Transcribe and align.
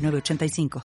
906985. 0.00 0.82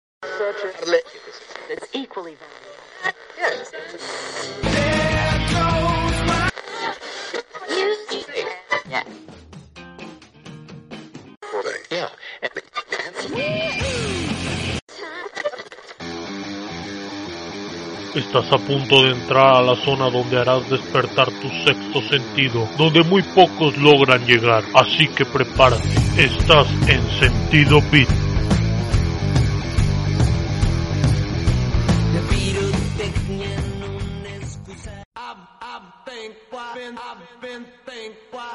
Estás 18.15 18.53
a 18.53 18.59
punto 18.59 19.03
de 19.03 19.11
entrar 19.11 19.57
a 19.57 19.63
la 19.63 19.77
zona 19.77 20.09
donde 20.09 20.41
harás 20.41 20.69
despertar 20.71 21.29
tu 21.41 21.49
sexto 21.65 22.01
sentido, 22.09 22.69
donde 22.79 23.03
muy 23.03 23.23
pocos 23.23 23.77
logran 23.77 24.25
llegar, 24.25 24.63
así 24.75 25.09
que 25.09 25.25
prepárate. 25.25 25.89
Estás 26.17 26.69
en 26.89 27.03
sentido 27.19 27.81
beat. 27.91 28.34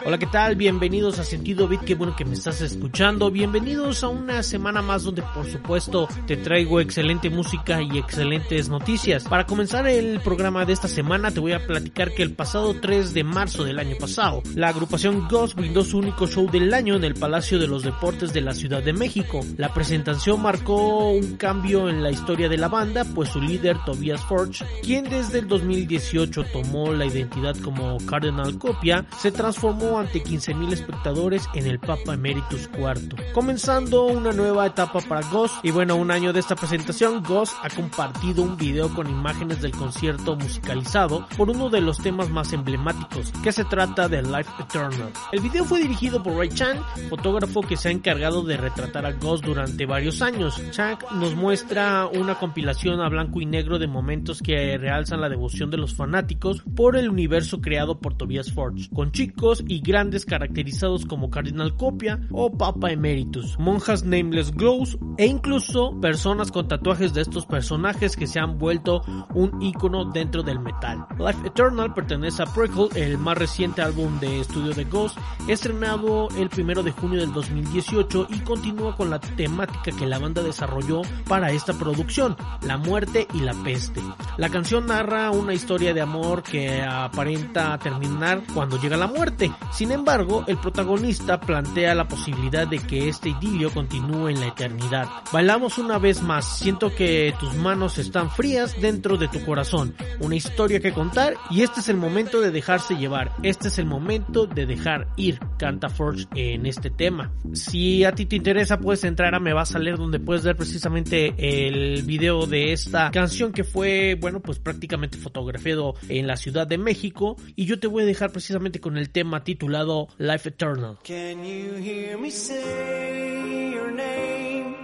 Hola, 0.10 0.18
¿qué 0.18 0.26
tal? 0.26 0.56
Bienvenidos 0.56 1.20
a 1.20 1.24
Sentido 1.24 1.68
Bit, 1.68 1.82
qué 1.82 1.94
bueno 1.94 2.16
que 2.16 2.26
me 2.26 2.34
estás 2.34 2.62
escuchando. 2.62 3.30
Bienvenidos 3.30 4.04
a 4.04 4.08
una 4.08 4.42
semana 4.42 4.82
más 4.82 5.04
donde 5.04 5.22
por 5.22 5.46
supuesto 5.46 6.08
te 6.26 6.36
traigo 6.36 6.82
excelente 6.82 7.30
música 7.30 7.80
y 7.84 7.96
excelentes 8.00 8.70
noticias. 8.70 9.26
Para 9.26 9.46
comenzar 9.46 9.88
el 9.88 10.20
programa 10.22 10.66
de 10.66 10.74
esta 10.74 10.88
semana 10.88 11.30
te 11.30 11.40
voy 11.40 11.52
a 11.52 11.68
platicar 11.68 12.12
que 12.12 12.24
el 12.24 12.34
pasado 12.34 12.74
3 12.82 13.14
de 13.14 13.24
marzo 13.24 13.64
del 13.64 13.78
año 13.78 13.98
pasado, 14.00 14.42
la 14.56 14.70
agrupación 14.70 15.28
Ghost 15.28 15.54
brindó 15.54 15.84
su 15.84 16.00
único 16.00 16.26
show 16.26 16.50
del 16.50 16.74
año 16.74 16.96
en 16.96 17.04
el 17.04 17.14
Palacio 17.14 17.60
de 17.60 17.68
los 17.68 17.84
Deportes 17.84 18.34
de 18.34 18.42
la 18.42 18.56
Ciudad 18.56 18.82
de 18.82 18.94
México. 18.94 19.42
La 19.58 19.76
presentación 19.76 20.42
marcó 20.42 21.12
un 21.12 21.38
cambio 21.38 21.88
en 21.88 22.02
la 22.02 22.10
historia 22.10 22.50
de 22.50 22.58
la 22.58 22.68
banda, 22.68 23.06
pues 23.14 23.30
su 23.30 23.40
líder 23.40 23.78
Tobias 23.86 24.26
Forge, 24.26 24.66
quien 24.82 25.04
desde 25.04 25.38
el 25.38 25.48
2018 25.48 26.46
tomó 26.46 26.94
la 26.94 27.06
identidad 27.06 27.56
como 27.58 28.00
Cardinal 28.08 28.58
Copia, 28.58 29.06
se 29.16 29.32
transformó 29.32 29.99
ante 30.00 30.24
15.000 30.24 30.74
espectadores 30.74 31.48
en 31.54 31.68
el 31.68 31.80
Papa 31.80 32.14
Emeritus 32.14 32.70
IV, 32.78 33.32
comenzando 33.34 34.06
una 34.06 34.32
nueva 34.32 34.66
etapa 34.66 35.00
para 35.02 35.28
Ghost 35.30 35.56
y 35.64 35.72
bueno, 35.72 35.96
un 35.96 36.12
año 36.12 36.34
de 36.34 36.40
esta 36.40 36.56
presentación, 36.56 37.24
Ghost 37.24 37.54
ha 37.62 37.70
compartido 37.70 38.44
un 38.44 38.58
video 38.58 38.94
con 38.94 39.10
imágenes 39.10 39.62
del 39.62 39.72
concierto 39.72 40.36
musicalizado 40.36 41.28
por 41.38 41.50
uno 41.50 41.70
de 41.70 41.82
los 41.82 42.00
temas 42.00 42.30
más 42.30 42.54
emblemáticos, 42.54 43.32
que 43.44 43.52
se 43.52 43.66
trata 43.66 44.08
de 44.08 44.22
Life 44.22 44.52
Eternal. 44.60 45.12
El 45.32 45.42
video 45.42 45.66
fue 45.66 45.82
dirigido 45.82 46.22
por 46.22 46.36
Ray 46.36 46.50
Chan, 46.50 46.80
fotógrafo 47.10 47.62
que 47.62 47.78
se 47.78 47.90
ha 47.90 47.92
encargado 47.92 48.44
de 48.44 48.58
retratar 48.58 49.06
a 49.06 49.14
Ghost 49.14 49.44
durante 49.46 49.86
varios 49.86 50.22
años. 50.22 50.62
Chang 50.72 50.98
nos 51.16 51.36
muestra 51.36 52.08
una 52.08 52.36
compilación 52.36 53.02
a 53.02 53.10
blanco 53.10 53.42
y 53.42 53.46
negro 53.46 53.80
de 53.80 53.88
momentos 53.88 54.42
que 54.42 54.78
realzan 54.78 55.22
la 55.22 55.30
devoción 55.30 55.70
de 55.70 55.78
los 55.78 55.94
fanáticos 55.94 56.64
por 56.76 56.96
el 56.96 57.10
universo 57.10 57.62
creado 57.62 58.00
por 58.00 58.16
Tobias 58.16 58.52
Forge, 58.52 58.90
con 58.94 59.12
chicos 59.12 59.64
y 59.68 59.82
grandes 59.90 60.24
caracterizados 60.24 61.04
como 61.04 61.32
Cardinal 61.32 61.76
Copia 61.76 62.20
o 62.30 62.56
Papa 62.56 62.92
Emeritus, 62.92 63.58
monjas 63.58 64.04
Nameless 64.04 64.52
Glows 64.52 65.00
e 65.18 65.26
incluso 65.26 66.00
personas 66.00 66.52
con 66.52 66.68
tatuajes 66.68 67.16
de 67.16 67.22
estos 67.22 67.48
personajes 67.48 68.16
que 68.16 68.28
se 68.28 68.40
han 68.40 68.60
vuelto 68.60 69.02
un 69.34 69.60
icono 69.64 70.06
dentro 70.06 70.44
del 70.44 70.60
metal. 70.60 71.08
Life 71.18 71.48
Eternal 71.48 71.92
pertenece 71.96 72.44
a 72.44 72.46
Prickle, 72.46 72.90
el 72.94 73.18
más 73.18 73.36
reciente 73.36 73.82
álbum 73.82 74.20
de 74.20 74.42
estudio 74.42 74.76
de 74.76 74.84
Ghost, 74.84 75.18
estrenado 75.48 76.28
el 76.38 76.52
1 76.56 76.84
de 76.84 76.92
junio 76.92 77.20
del 77.20 77.34
2018 77.34 78.28
y 78.30 78.40
continúa 78.42 78.96
con 78.96 79.10
la 79.10 79.20
temática 79.20 79.92
que 79.92 80.06
la 80.06 80.20
banda 80.20 80.44
desarrolló 80.44 81.02
para 81.28 81.52
esta 81.52 81.74
producción, 81.74 82.38
la 82.62 82.78
muerte 82.78 83.28
y 83.34 83.40
la 83.40 83.56
peste. 83.64 84.02
La 84.38 84.50
canción 84.50 84.86
narra 84.86 85.32
una 85.32 85.56
historia 85.56 85.96
de 85.96 86.02
amor 86.02 86.44
que 86.44 86.84
aparenta 86.84 87.76
terminar 87.80 88.44
cuando 88.54 88.80
llega 88.80 88.96
la 88.96 89.08
muerte. 89.08 89.52
Sin 89.80 89.94
embargo, 89.94 90.44
el 90.46 90.58
protagonista 90.58 91.40
plantea 91.40 91.96
la 91.96 92.06
posibilidad 92.06 92.68
de 92.68 92.80
que 92.80 93.08
este 93.08 93.30
idilio 93.30 93.72
continúe 93.72 94.28
en 94.28 94.42
la 94.42 94.48
eternidad. 94.48 95.08
Bailamos 95.32 95.78
una 95.78 95.98
vez 95.98 96.22
más, 96.22 96.58
siento 96.58 96.94
que 96.94 97.34
tus 97.40 97.56
manos 97.56 97.98
están 97.98 98.30
frías 98.30 98.76
dentro 98.82 99.16
de 99.16 99.30
tu 99.30 99.40
corazón, 99.46 99.96
una 100.20 100.36
historia 100.36 100.82
que 100.82 100.92
contar 100.92 101.36
y 101.50 101.62
este 101.62 101.80
es 101.80 101.88
el 101.88 101.96
momento 101.96 102.42
de 102.42 102.52
dejarse 102.52 102.98
llevar, 102.98 103.32
este 103.42 103.70
es 103.70 103.80
el 103.80 103.86
momento 103.86 104.48
de 104.48 104.66
dejar 104.66 105.08
ir, 105.16 105.40
canta 105.58 105.88
Forge 105.88 106.28
en 106.36 106.66
este 106.66 106.90
tema. 106.90 107.32
Si 107.54 108.04
a 108.04 108.12
ti 108.12 108.26
te 108.26 108.36
interesa 108.36 108.82
puedes 108.82 109.06
entrar 109.06 109.34
a 109.34 109.40
Me 109.40 109.54
Vas 109.54 109.76
a 109.76 109.80
Leer 109.80 109.96
donde 109.96 110.20
puedes 110.20 110.44
ver 110.44 110.58
precisamente 110.58 111.34
el 111.38 112.04
video 112.04 112.48
de 112.48 112.74
esta 112.74 113.12
canción 113.12 113.54
que 113.54 113.64
fue, 113.64 114.18
bueno, 114.20 114.42
pues 114.42 114.60
prácticamente 114.60 115.18
fotografiado 115.18 115.94
en 116.10 116.28
la 116.28 116.36
Ciudad 116.36 116.68
de 116.68 116.78
México 116.78 117.38
y 117.56 117.64
yo 117.64 117.80
te 117.80 117.88
voy 117.88 118.04
a 118.04 118.06
dejar 118.06 118.34
precisamente 118.34 118.82
con 118.82 118.98
el 118.98 119.10
tema 119.10 119.42
titulado 119.60 120.08
Life 120.18 120.48
Eternal. 120.48 120.98
Can 121.04 121.44
you 121.44 121.74
hear 121.74 122.18
me 122.18 122.30
say 122.30 123.72
your 123.72 123.92
name 123.92 124.76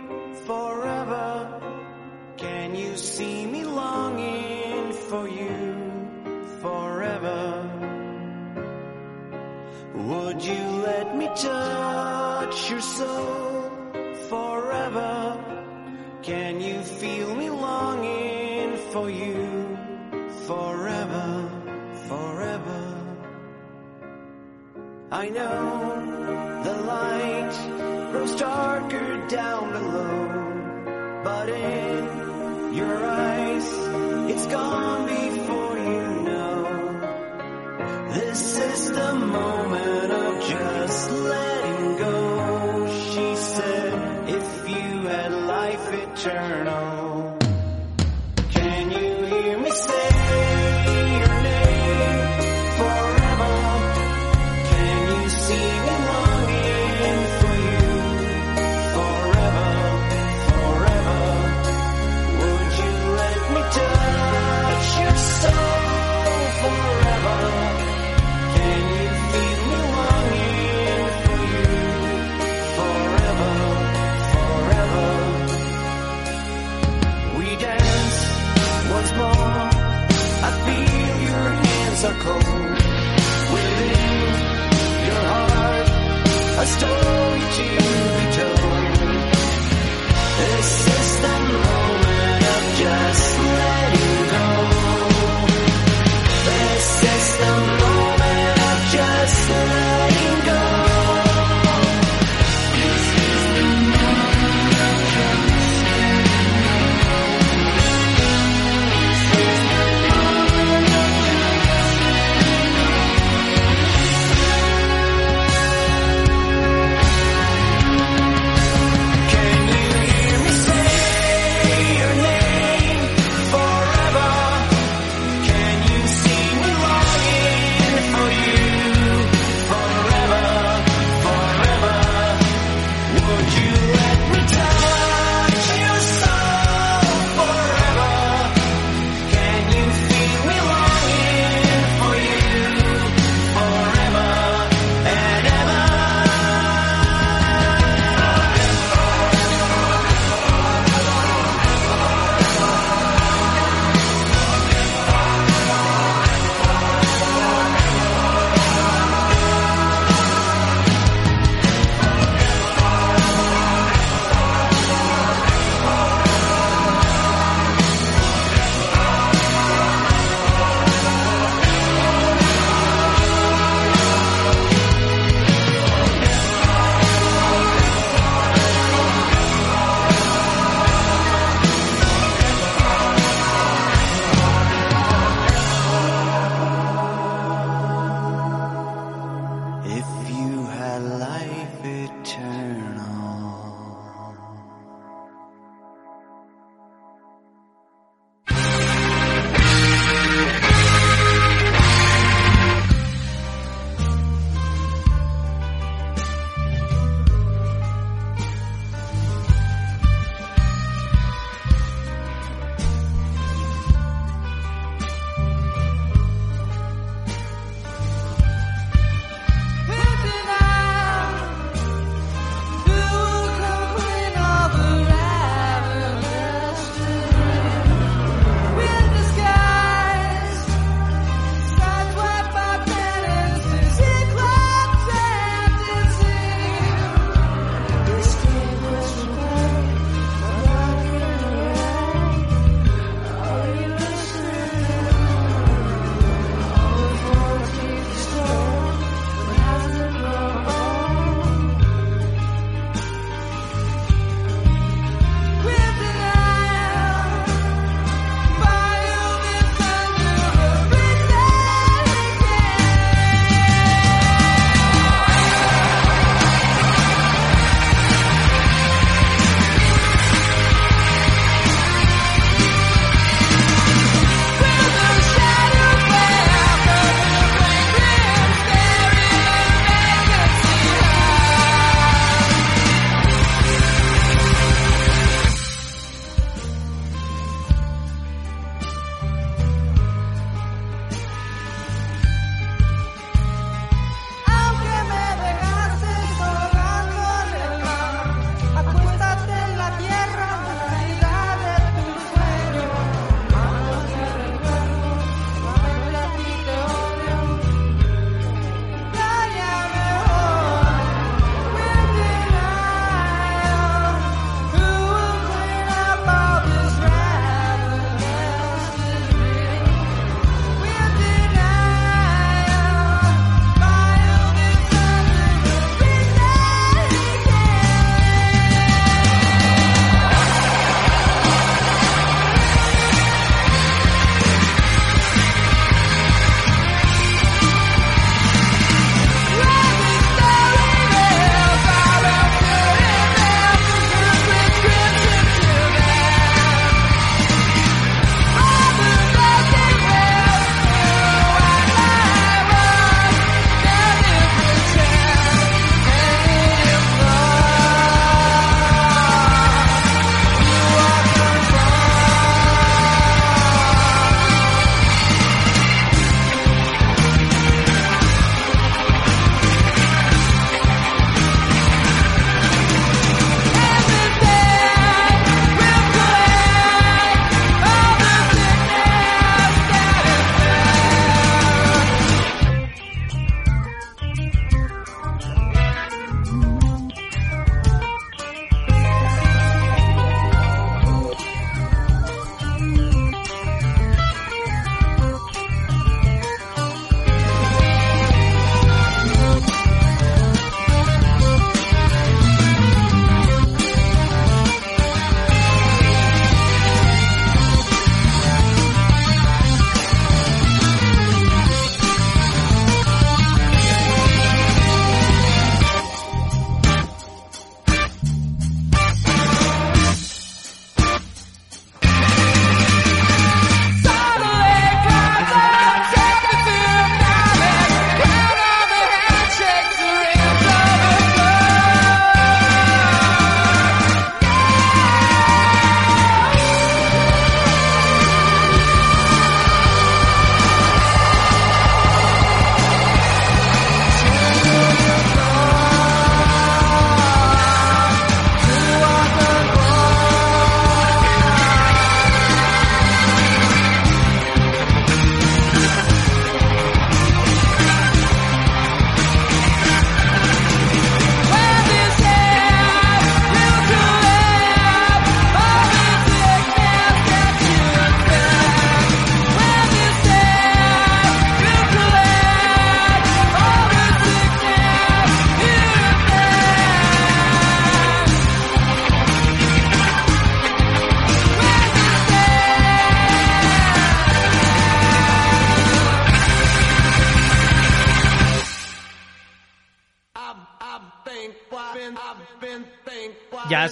forever? 0.45 1.61
Can 2.35 2.75
you 2.75 2.97
see 2.97 3.45
me 3.45 3.63
longing 3.63 4.91
for 5.09 5.27
you 5.29 5.75
forever? 6.61 7.69
Would 9.95 10.43
you 10.43 10.63
let 10.89 11.15
me 11.15 11.27
touch 11.27 12.69
your 12.69 12.81
soul 12.81 13.71
forever? 14.29 15.37
Can 16.21 16.59
you 16.59 16.81
feel 16.81 17.33
me 17.35 17.49
longing 17.49 18.75
for 18.91 19.09
you 19.09 19.77
forever, 20.45 20.75
forever? 21.15 21.54
I 25.11 25.29
know 25.29 26.61
the 26.63 26.73
light 26.81 28.09
grows 28.11 28.35
darker 28.37 29.27
down 29.27 29.71
below, 29.71 31.21
but 31.23 31.47
in 31.47 32.73
your 32.73 33.05
eyes, 33.05 33.67
it's 34.31 34.47
gone 34.47 35.05
before 35.07 35.77
you 35.77 36.21
know. 36.23 36.57
This 38.13 38.57
is 38.57 38.91
the 38.91 39.13
moment 39.13 40.11
of 40.11 40.41
just 40.49 41.11
letting 41.11 41.97
go. 41.97 42.87
She 43.11 43.35
said, 43.35 44.29
if 44.29 44.69
you 44.69 45.01
had 45.07 45.31
life 45.31 45.93
eternal, 45.93 46.74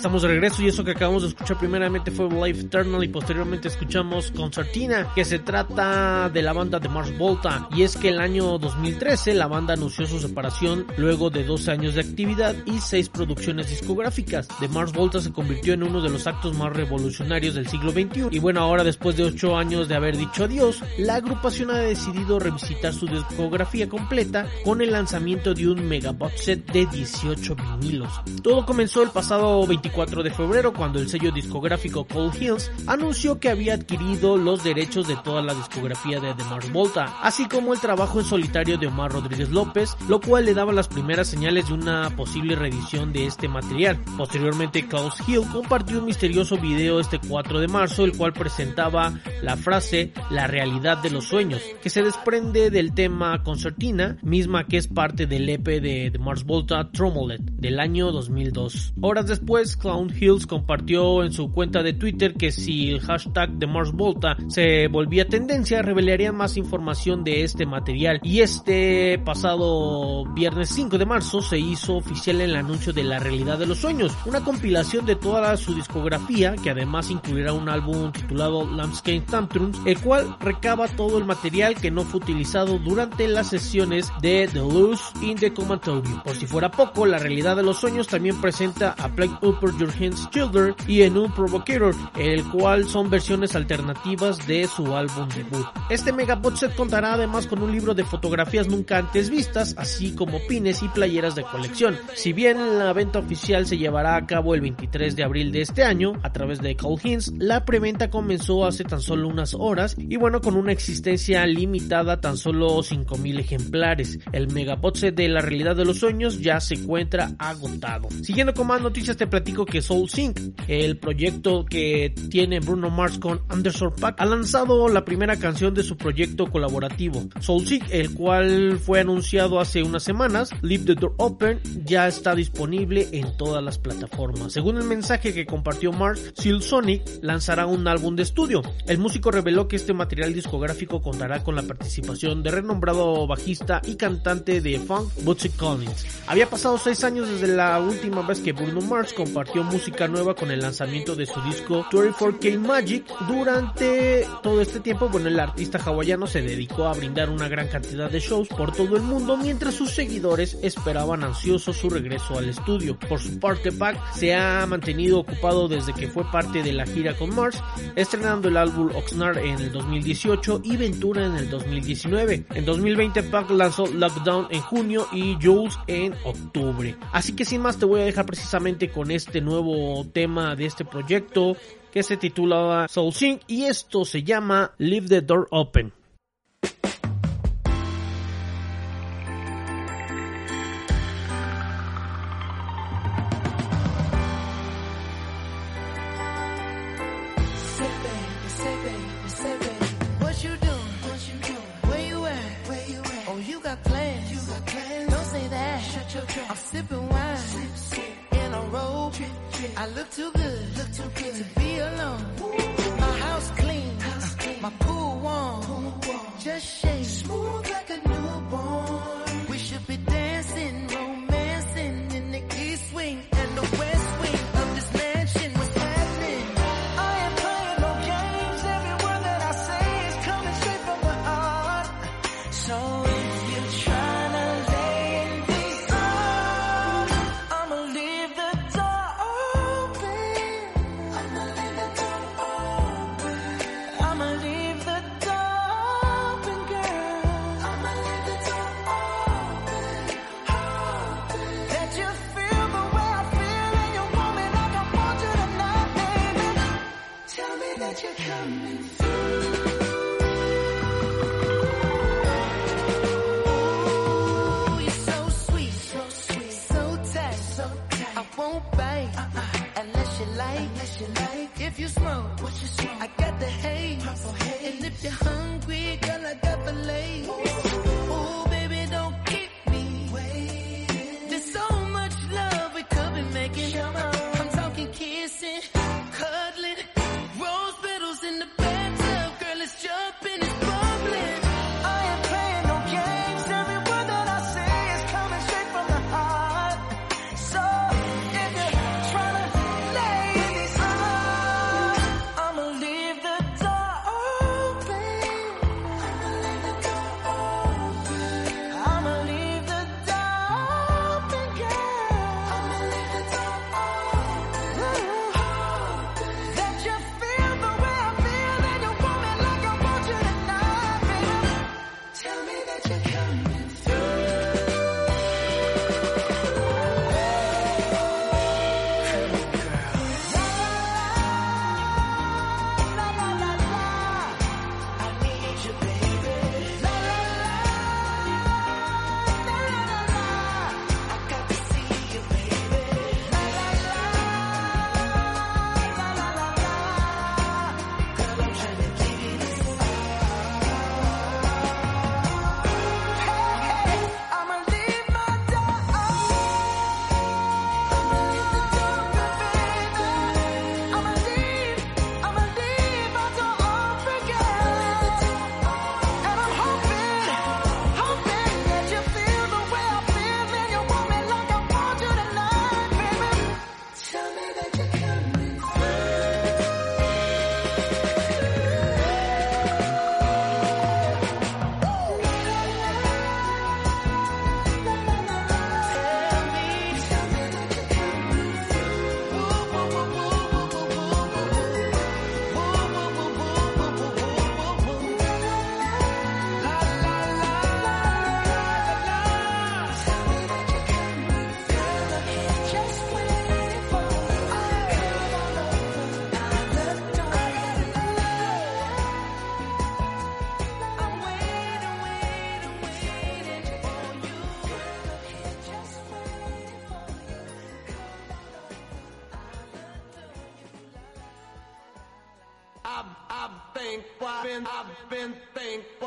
estamos 0.04 0.24
de 0.24 0.28
regreso 0.28 0.62
y 0.62 0.68
eso 0.68 0.84
que 0.84 0.92
acabamos 0.92 1.22
de 1.22 1.30
escuchar 1.30 1.58
primeramente 1.58 2.12
fue 2.12 2.28
Life 2.28 2.66
Eternal 2.66 3.02
y 3.06 3.08
posteriormente 3.08 3.70
escuchamos 3.70 4.32
Concertina, 4.32 5.08
que 5.16 5.24
se 5.24 5.40
trata 5.40 6.28
de 6.28 6.42
la 6.42 6.52
banda 6.52 6.78
de 6.78 6.90
Mars 6.90 7.18
Volta. 7.18 7.70
Y 7.74 7.84
es 7.84 7.96
que 7.96 8.10
el 8.10 8.20
año 8.20 8.58
2013 8.58 9.34
la 9.34 9.48
banda 9.48 9.76
anunció 9.76 10.06
su 10.06 10.20
separación 10.20 10.86
luego 10.98 11.30
de 11.30 11.46
12 11.46 11.72
años 11.72 11.96
de 11.96 12.02
actividad 12.02 12.54
y 12.66 12.82
6 12.82 13.08
producciones 13.08 13.70
discográficas. 13.70 14.50
The 14.60 14.68
Mars 14.68 14.92
Volta 14.92 15.22
se 15.22 15.32
convirtió 15.32 15.74
en 15.74 15.84
uno 15.84 16.02
de 16.02 16.10
los 16.10 16.28
actos 16.28 16.54
más 16.58 16.74
revolucionarios 16.74 17.56
del 17.56 17.70
siglo 17.70 17.92
XXI. 17.92 18.28
Y 18.32 18.40
bueno, 18.40 18.60
ahora 18.60 18.84
después 18.84 19.16
de 19.16 19.24
8 19.24 19.56
años 19.56 19.88
de 19.88 19.96
haber 19.96 20.18
dicho 20.18 20.44
adiós, 20.44 20.84
la 20.98 21.16
agrupación 21.16 21.72
ha 21.72 21.78
decidido 21.78 22.40
revisitar 22.40 22.94
su 22.94 23.06
discografía 23.06 23.88
completa 23.88 24.48
con 24.66 24.82
el 24.82 24.92
lanzamiento 24.92 25.54
de 25.54 25.70
un 25.70 25.88
megabot 25.88 26.36
set 26.36 26.70
de 26.74 26.88
18 26.88 27.56
vinilos. 27.56 28.12
Todo 28.44 28.66
comenzó 28.66 29.02
el 29.02 29.10
pasado 29.10 29.66
24 29.66 29.93
de 29.94 30.32
febrero 30.32 30.74
cuando 30.74 31.00
el 31.00 31.08
sello 31.08 31.32
discográfico 31.32 32.06
Cold 32.06 32.42
Hills 32.42 32.72
anunció 32.88 33.40
que 33.40 33.50
había 33.50 33.76
adquirido 33.76 34.38
los 34.38 34.64
derechos 34.64 35.08
de 35.08 35.16
toda 35.18 35.44
la 35.44 35.54
discografía 35.54 36.20
de 36.20 36.34
The 36.34 36.44
Mars 36.46 36.74
Volta, 36.74 37.16
así 37.22 37.48
como 37.48 37.74
el 37.74 37.80
trabajo 37.80 38.20
en 38.20 38.26
solitario 38.26 38.80
de 38.80 38.88
Omar 38.88 39.12
Rodríguez 39.12 39.52
López, 39.52 39.96
lo 40.10 40.20
cual 40.20 40.46
le 40.46 40.56
daba 40.56 40.74
las 40.74 40.88
primeras 40.88 41.28
señales 41.28 41.68
de 41.68 41.76
una 41.76 42.10
posible 42.16 42.56
reedición 42.56 43.14
de 43.14 43.28
este 43.28 43.48
material. 43.48 44.00
Posteriormente, 44.18 44.88
Klaus 44.88 45.16
Hill 45.28 45.44
compartió 45.52 46.00
un 46.00 46.06
misterioso 46.06 46.58
video 46.58 47.00
este 47.00 47.20
4 47.20 47.60
de 47.60 47.68
marzo, 47.68 48.04
el 48.04 48.18
cual 48.18 48.34
presentaba 48.34 49.14
la 49.44 49.58
frase 49.58 50.12
La 50.32 50.48
realidad 50.48 50.98
de 51.04 51.12
los 51.12 51.26
sueños, 51.26 51.62
que 51.84 51.92
se 51.92 52.02
desprende 52.02 52.72
del 52.72 52.96
tema 52.96 53.44
Concertina, 53.44 54.18
misma 54.24 54.66
que 54.66 54.78
es 54.78 54.88
parte 54.88 55.28
del 55.28 55.48
EP 55.48 55.66
de 55.66 56.10
The 56.12 56.20
Mars 56.20 56.44
Volta 56.46 56.90
Trombolet 56.92 57.42
del 57.42 57.80
año 57.80 58.12
2002. 58.12 58.96
Horas 59.00 59.28
después, 59.28 59.78
Clown 59.84 60.14
Hills 60.18 60.48
compartió 60.48 61.26
en 61.26 61.34
su 61.34 61.52
cuenta 61.52 61.84
de 61.84 61.92
Twitter 61.92 62.36
que 62.36 62.54
si 62.54 62.88
el 62.88 63.02
hashtag 63.02 63.52
de 63.52 63.68
Mars 63.68 63.92
Volta 63.92 64.38
se 64.48 64.88
volvía 64.88 65.28
tendencia, 65.28 65.82
revelarían 65.82 66.38
más 66.38 66.56
información 66.56 67.26
de 67.26 67.44
este 67.44 67.66
material. 67.66 68.22
Y 68.24 68.40
este 68.40 69.20
pasado 69.26 70.24
viernes 70.34 70.70
5 70.70 70.98
de 70.98 71.06
marzo 71.06 71.42
se 71.42 71.60
hizo 71.60 71.98
oficial 71.98 72.40
el 72.40 72.56
anuncio 72.56 72.94
de 72.94 73.04
La 73.04 73.20
Realidad 73.20 73.60
de 73.60 73.66
los 73.66 73.80
Sueños, 73.80 74.14
una 74.26 74.42
compilación 74.42 75.06
de 75.06 75.18
toda 75.18 75.58
su 75.58 75.76
discografía 75.76 76.56
que 76.56 76.70
además 76.70 77.12
incluirá 77.12 77.52
un 77.52 77.68
álbum 77.68 78.14
titulado 78.14 78.66
Landscape 78.66 79.26
Tantrums, 79.30 79.82
el 79.86 80.00
cual 80.00 80.38
recaba 80.40 80.88
todo 80.88 81.18
el 81.18 81.26
material 81.26 81.76
que 81.76 81.92
no 81.92 82.04
fue 82.04 82.22
utilizado 82.22 82.80
durante 82.80 83.28
las 83.28 83.50
sesiones 83.50 84.10
de 84.22 84.48
The 84.48 84.60
Loose 84.60 85.04
in 85.22 85.36
the 85.36 85.54
Comatorium. 85.54 86.24
Por 86.24 86.38
si 86.38 86.46
fuera 86.46 86.72
poco, 86.72 87.06
La 87.06 87.20
Realidad 87.20 87.58
de 87.58 87.64
los 87.64 87.80
Sueños 87.80 88.08
también 88.08 88.40
presenta 88.40 88.96
a 88.98 89.10
Plague 89.10 89.36
Upper 89.42 89.73
Your 89.80 89.90
Hands 89.90 90.30
Children 90.30 90.76
y 90.88 91.02
en 91.02 91.18
un 91.18 91.32
Provocator, 91.32 91.96
el 92.18 92.44
cual 92.50 92.88
son 92.88 93.10
versiones 93.10 93.56
alternativas 93.56 94.46
de 94.48 94.68
su 94.68 94.96
álbum 94.96 95.28
debut. 95.30 95.66
Este 95.90 96.12
megabot 96.12 96.56
set 96.56 96.76
contará 96.76 97.14
además 97.14 97.48
con 97.48 97.62
un 97.62 97.72
libro 97.72 97.94
de 97.94 98.04
fotografías 98.04 98.68
nunca 98.68 98.98
antes 98.98 99.30
vistas, 99.30 99.76
así 99.78 100.14
como 100.14 100.40
pines 100.48 100.84
y 100.84 100.88
playeras 100.90 101.36
de 101.36 101.44
colección. 101.44 101.98
Si 102.16 102.34
bien 102.34 102.80
la 102.80 102.94
venta 102.94 103.20
oficial 103.20 103.66
se 103.66 103.78
llevará 103.78 104.16
a 104.16 104.26
cabo 104.26 104.56
el 104.56 104.62
23 104.62 105.16
de 105.16 105.24
abril 105.24 105.52
de 105.52 105.62
este 105.62 105.84
año 105.84 106.14
a 106.24 106.32
través 106.32 106.62
de 106.62 106.76
Call 106.76 107.00
Hints, 107.04 107.34
la 107.38 107.66
preventa 107.66 108.10
comenzó 108.10 108.66
hace 108.66 108.84
tan 108.84 109.02
solo 109.02 109.28
unas 109.28 109.54
horas 109.54 109.96
y 109.98 110.18
bueno, 110.18 110.42
con 110.42 110.56
una 110.56 110.72
existencia 110.72 111.46
limitada 111.46 112.22
tan 112.22 112.38
solo 112.38 112.82
5000 112.84 113.40
ejemplares. 113.40 114.20
El 114.32 114.52
megabot 114.52 114.96
set 114.96 115.16
de 115.16 115.30
la 115.30 115.42
realidad 115.42 115.76
de 115.76 115.86
los 115.86 116.00
sueños 116.00 116.40
ya 116.40 116.60
se 116.60 116.76
encuentra 116.76 117.32
agotado. 117.38 118.10
Siguiendo 118.22 118.54
con 118.54 118.68
más 118.68 118.82
noticias 118.82 119.18
te 119.18 119.28
platico 119.28 119.63
que 119.66 119.82
Soul 119.82 120.10
Sync, 120.10 120.40
el 120.68 120.98
proyecto 120.98 121.66
que 121.66 122.14
tiene 122.30 122.60
Bruno 122.60 122.90
Mars 122.90 123.20
con 123.20 123.42
Anderson 123.50 123.94
Paak, 124.00 124.20
ha 124.20 124.26
lanzado 124.26 124.88
la 124.88 125.06
primera 125.06 125.38
canción 125.38 125.74
de 125.74 125.84
su 125.84 125.98
proyecto 125.98 126.50
colaborativo, 126.50 127.24
Soul 127.40 127.66
Sync, 127.66 127.84
el 127.90 128.14
cual 128.14 128.80
fue 128.80 129.00
anunciado 129.00 129.60
hace 129.60 129.84
unas 129.84 130.04
semanas. 130.04 130.50
Leave 130.62 130.86
the 130.86 130.96
Door 130.96 131.16
Open 131.18 131.60
ya 131.86 132.08
está 132.08 132.36
disponible 132.36 133.08
en 133.12 133.38
todas 133.38 133.64
las 133.64 133.78
plataformas. 133.78 134.54
Según 134.54 134.78
el 134.78 134.86
mensaje 134.86 135.34
que 135.34 135.46
compartió 135.46 135.92
Mars, 135.92 136.34
Seal 136.36 136.62
Sonic 136.62 137.04
lanzará 137.22 137.66
un 137.66 137.88
álbum 137.88 138.16
de 138.16 138.24
estudio. 138.24 138.62
El 138.88 138.98
músico 138.98 139.32
reveló 139.32 139.68
que 139.68 139.76
este 139.76 139.94
material 139.94 140.34
discográfico 140.34 141.02
contará 141.02 141.44
con 141.44 141.56
la 141.56 141.64
participación 141.64 142.44
de 142.44 142.52
renombrado 142.52 143.28
bajista 143.28 143.82
y 143.86 143.96
cantante 143.96 144.62
de 144.62 144.80
funk 144.80 145.12
Bootsy 145.24 145.50
Collins. 145.50 146.06
Había 146.28 146.50
pasado 146.50 146.78
seis 146.78 147.04
años 147.04 147.30
desde 147.30 147.56
la 147.56 147.80
última 147.80 148.26
vez 148.26 148.40
que 148.40 148.54
Bruno 148.54 148.82
Mars 148.82 149.14
compartió 149.14 149.53
música 149.62 150.08
nueva 150.08 150.34
con 150.34 150.50
el 150.50 150.62
lanzamiento 150.62 151.16
de 151.16 151.28
su 151.28 151.40
disco 151.42 151.86
24K 151.92 152.60
Magic. 152.60 153.06
Durante 153.28 154.26
todo 154.42 154.62
este 154.62 154.80
tiempo, 154.80 155.10
bueno, 155.10 155.28
el 155.28 155.40
artista 155.40 155.78
hawaiano 155.78 156.26
se 156.26 156.42
dedicó 156.42 156.88
a 156.88 156.94
brindar 156.94 157.30
una 157.30 157.48
gran 157.48 157.68
cantidad 157.68 158.10
de 158.10 158.20
shows 158.20 158.48
por 158.48 158.72
todo 158.72 158.96
el 158.96 159.04
mundo 159.04 159.38
mientras 159.38 159.76
sus 159.76 159.92
seguidores 159.92 160.58
esperaban 160.64 161.24
ansiosos 161.24 161.78
su 161.78 161.90
regreso 161.90 162.38
al 162.38 162.50
estudio. 162.50 162.98
Por 162.98 163.20
su 163.20 163.40
parte, 163.40 163.72
Pac 163.72 163.98
se 164.14 164.34
ha 164.34 164.66
mantenido 164.66 165.20
ocupado 165.20 165.68
desde 165.68 165.94
que 165.94 166.08
fue 166.08 166.24
parte 166.32 166.64
de 166.64 166.74
la 166.74 166.86
gira 166.86 167.16
con 167.16 167.36
Mars, 167.36 167.62
estrenando 167.96 168.48
el 168.48 168.58
álbum 168.58 168.90
Oxnard 168.96 169.38
en 169.38 169.60
el 169.60 169.72
2018 169.72 170.62
y 170.64 170.78
Ventura 170.78 171.26
en 171.26 171.36
el 171.36 171.50
2019. 171.50 172.46
En 172.56 172.66
2020, 172.66 173.24
Pac 173.24 173.50
lanzó 173.52 173.86
Lockdown 173.88 174.48
en 174.50 174.62
junio 174.62 175.08
y 175.12 175.38
Jules 175.42 175.78
en 175.88 176.14
octubre. 176.24 176.96
Así 177.12 177.34
que 177.34 177.46
sin 177.46 177.62
más 177.62 177.78
te 177.78 177.86
voy 177.86 178.02
a 178.02 178.06
dejar 178.06 178.26
precisamente 178.26 178.90
con 178.90 179.12
este 179.12 179.33
nuevo 179.42 180.06
tema 180.12 180.56
de 180.56 180.66
este 180.66 180.86
proyecto 180.86 181.56
que 181.92 182.04
se 182.04 182.18
titula 182.18 182.88
Soul 182.90 183.14
Sync 183.14 183.42
y 183.48 183.66
esto 183.66 184.06
se 184.06 184.24
llama 184.24 184.74
Leave 184.78 185.08
the 185.08 185.22
Door 185.22 185.48
Open. 185.52 185.94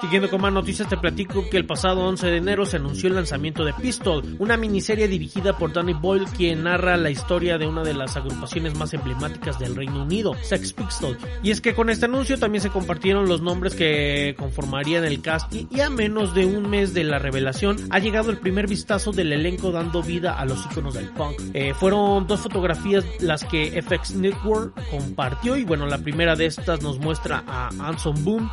Siguiendo 0.01 0.31
con 0.31 0.41
más 0.41 0.53
noticias, 0.53 0.89
te 0.89 0.97
platico 0.97 1.49
que 1.51 1.57
el 1.57 1.67
pasado 1.67 2.01
11 2.07 2.27
de 2.27 2.37
enero 2.37 2.67
se 2.67 2.77
anunció 2.77 3.09
el 3.09 3.15
lanzamiento 3.15 3.65
de 3.65 3.73
Pistol, 3.75 4.37
una 4.39 4.57
miniserie 4.57 5.09
dirigida 5.09 5.57
por 5.57 5.73
Danny 5.73 5.95
Boyle, 5.95 6.27
quien 6.37 6.65
narra 6.65 6.97
la 6.97 7.11
historia 7.11 7.59
de 7.59 7.67
una 7.67 7.83
de 7.83 7.95
las 7.95 8.17
agrupaciones 8.17 8.77
más 8.77 8.93
emblemáticas 8.95 9.59
del 9.59 9.75
Reino 9.75 10.03
Unido, 10.03 10.35
Sex 10.43 10.73
Pistols. 10.73 11.19
Y 11.43 11.51
es 11.51 11.61
que 11.61 11.75
con 11.75 11.91
este 11.91 12.05
anuncio 12.05 12.39
también 12.39 12.63
se 12.63 12.71
compartieron 12.71 13.29
los 13.29 13.41
nombres 13.41 13.75
que 13.75 14.35
conformarían 14.39 15.05
el 15.05 15.21
casting 15.23 15.67
y 15.71 15.81
a 15.81 15.91
menos 15.91 16.35
de 16.35 16.47
un 16.47 16.69
mes 16.69 16.95
de 16.95 17.05
la 17.05 17.19
revelación 17.19 17.77
ha 17.91 17.99
llegado 17.99 18.31
el 18.31 18.39
primer 18.39 18.67
vistazo 18.67 19.13
del 19.13 19.33
elenco 19.33 19.71
dando 19.71 20.03
vida 20.03 20.39
a 20.39 20.45
los 20.45 20.65
iconos 20.67 20.95
del 20.95 21.09
punk. 21.11 21.37
Eh, 21.55 21.75
fueron 21.75 22.27
dos 22.27 22.41
fotografías 22.41 23.05
las 23.21 23.45
que 23.45 23.83
FX 23.83 24.15
Network 24.15 24.75
compartió 24.91 25.57
y 25.57 25.65
bueno, 25.65 25.87
la 25.87 25.99
primera 25.99 26.37
de 26.37 26.47
estas 26.47 26.83
nos 26.83 26.99
muestra 26.99 27.43
a 27.47 27.69
Anson 27.81 28.06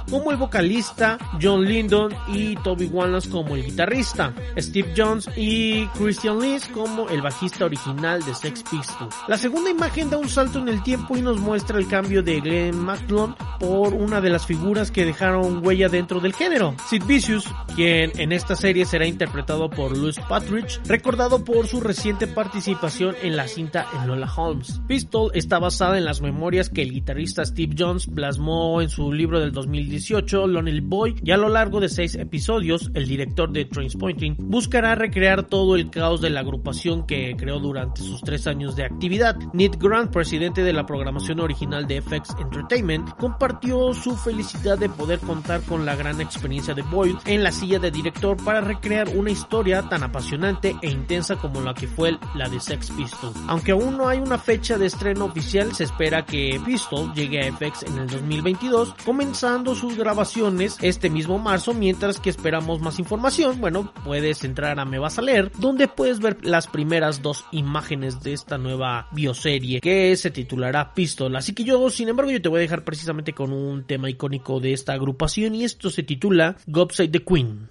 Como 0.09 0.31
el 0.31 0.37
vocalista, 0.37 1.17
John 1.41 1.65
Lindon 1.65 2.13
y 2.27 2.55
Toby 2.55 2.87
Wallace 2.87 3.29
como 3.29 3.55
el 3.55 3.65
guitarrista, 3.65 4.33
Steve 4.57 4.93
Jones 4.97 5.29
y 5.35 5.85
Christian 5.89 6.39
Lees 6.39 6.67
como 6.69 7.07
el 7.09 7.21
bajista 7.21 7.65
original 7.65 8.23
de 8.23 8.33
Sex 8.33 8.63
Pistols. 8.63 9.15
La 9.27 9.37
segunda 9.37 9.69
imagen 9.69 10.09
da 10.09 10.17
un 10.17 10.29
salto 10.29 10.59
en 10.59 10.69
el 10.69 10.81
tiempo 10.81 11.17
y 11.17 11.21
nos 11.21 11.39
muestra 11.39 11.77
el 11.77 11.87
cambio 11.87 12.23
de 12.23 12.41
Glenn 12.41 12.79
McClone 12.79 13.35
por 13.59 13.93
una 13.93 14.21
de 14.21 14.29
las 14.29 14.45
figuras 14.45 14.91
que 14.91 15.05
dejaron 15.05 15.65
huella 15.65 15.89
dentro 15.89 16.19
del 16.19 16.33
género, 16.33 16.75
Sid 16.89 17.03
Vicious, 17.05 17.47
quien 17.75 18.11
en 18.19 18.31
esta 18.31 18.55
serie 18.55 18.85
será 18.85 19.05
interpretado 19.05 19.69
por 19.69 19.95
Louis 19.97 20.19
Patridge, 20.27 20.81
recordado 20.85 21.43
por 21.43 21.67
su 21.67 21.79
reciente 21.79 22.27
participación 22.27 23.15
en 23.21 23.35
la 23.35 23.47
cinta 23.47 23.85
Enola 24.01 24.31
Holmes. 24.35 24.81
Pistol 24.87 25.31
está 25.33 25.59
basada 25.59 25.97
en 25.97 26.05
las 26.05 26.21
memorias 26.21 26.69
que 26.69 26.81
el 26.81 26.91
guitarrista 26.91 27.45
Steve 27.45 27.75
Jones 27.77 28.07
plasmó 28.07 28.81
en 28.81 28.89
su 28.89 29.11
libro 29.11 29.39
del 29.43 29.51
2018, 29.51 30.47
Lonely 30.47 30.79
Boy, 30.79 31.15
y 31.23 31.31
a 31.31 31.37
lo 31.37 31.49
largo 31.49 31.79
de 31.79 31.89
seis 31.89 32.15
episodios, 32.15 32.89
el 32.93 33.07
director 33.07 33.51
de 33.51 33.65
Trainspotting 33.65 34.37
buscará 34.39 34.95
recrear 34.95 35.43
todo 35.43 35.75
el 35.75 35.89
caos 35.89 36.21
de 36.21 36.29
la 36.29 36.39
agrupación 36.39 37.05
que 37.05 37.35
creó 37.37 37.59
durante 37.59 38.01
sus 38.01 38.21
tres 38.21 38.47
años 38.47 38.75
de 38.75 38.85
actividad. 38.85 39.35
Nick 39.53 39.77
Grant, 39.77 40.11
presidente 40.11 40.63
de 40.63 40.73
la 40.73 40.85
programación 40.85 41.39
original 41.39 41.87
de 41.87 42.01
FX 42.01 42.35
Entertainment, 42.39 43.09
compartió 43.17 43.93
su 43.93 44.15
felicidad 44.15 44.77
de 44.77 44.89
poder 44.89 45.19
contar 45.19 45.61
con 45.61 45.85
la 45.85 45.95
gran 45.95 46.21
experiencia 46.21 46.73
de 46.73 46.81
Boyle 46.83 47.17
en 47.25 47.43
la 47.43 47.51
silla 47.51 47.79
de 47.79 47.91
director 47.91 48.37
para 48.43 48.61
recrear 48.61 49.09
una 49.09 49.31
historia 49.31 49.83
tan 49.83 50.03
apasionante 50.03 50.75
e 50.81 50.89
intensa 50.89 51.35
como 51.35 51.61
la 51.61 51.73
que 51.73 51.87
fue 51.87 52.17
la 52.35 52.49
de 52.49 52.59
Sex 52.59 52.91
Pistols. 52.91 53.37
Aunque 53.47 53.71
aún 53.71 53.97
no 53.97 54.07
hay 54.07 54.19
una 54.19 54.37
fecha 54.37 54.77
de 54.77 54.85
estreno 54.85 55.25
oficial, 55.25 55.73
se 55.73 55.83
espera 55.83 56.25
que 56.25 56.59
Pistol 56.65 57.13
llegue 57.13 57.41
a 57.41 57.51
FX 57.51 57.83
en 57.83 57.97
el 57.97 58.07
2022, 58.07 58.95
comenzando 59.33 59.73
sus 59.73 59.97
grabaciones 59.97 60.77
este 60.79 61.09
mismo 61.09 61.39
marzo, 61.39 61.73
mientras 61.73 62.19
que 62.19 62.29
esperamos 62.29 62.81
más 62.81 62.99
información, 62.99 63.59
bueno, 63.59 63.91
puedes 64.05 64.43
entrar 64.43 64.79
a 64.79 64.85
Me 64.85 64.99
Vas 64.99 65.17
a 65.17 65.23
Leer, 65.23 65.51
donde 65.57 65.87
puedes 65.87 66.19
ver 66.19 66.37
las 66.45 66.67
primeras 66.67 67.23
dos 67.23 67.43
imágenes 67.51 68.21
de 68.21 68.33
esta 68.33 68.59
nueva 68.59 69.07
bioserie 69.11 69.81
que 69.81 70.15
se 70.17 70.29
titulará 70.29 70.93
Pistol. 70.93 71.35
Así 71.35 71.55
que 71.55 71.63
yo, 71.63 71.89
sin 71.89 72.09
embargo, 72.09 72.29
yo 72.29 72.43
te 72.43 72.49
voy 72.49 72.59
a 72.59 72.61
dejar 72.61 72.83
precisamente 72.83 73.33
con 73.33 73.51
un 73.51 73.87
tema 73.87 74.07
icónico 74.07 74.59
de 74.59 74.73
esta 74.73 74.93
agrupación 74.93 75.55
y 75.55 75.63
esto 75.63 75.89
se 75.89 76.03
titula 76.03 76.57
God 76.67 76.91
Save 76.91 77.09
the 77.09 77.23
Queen. 77.23 77.69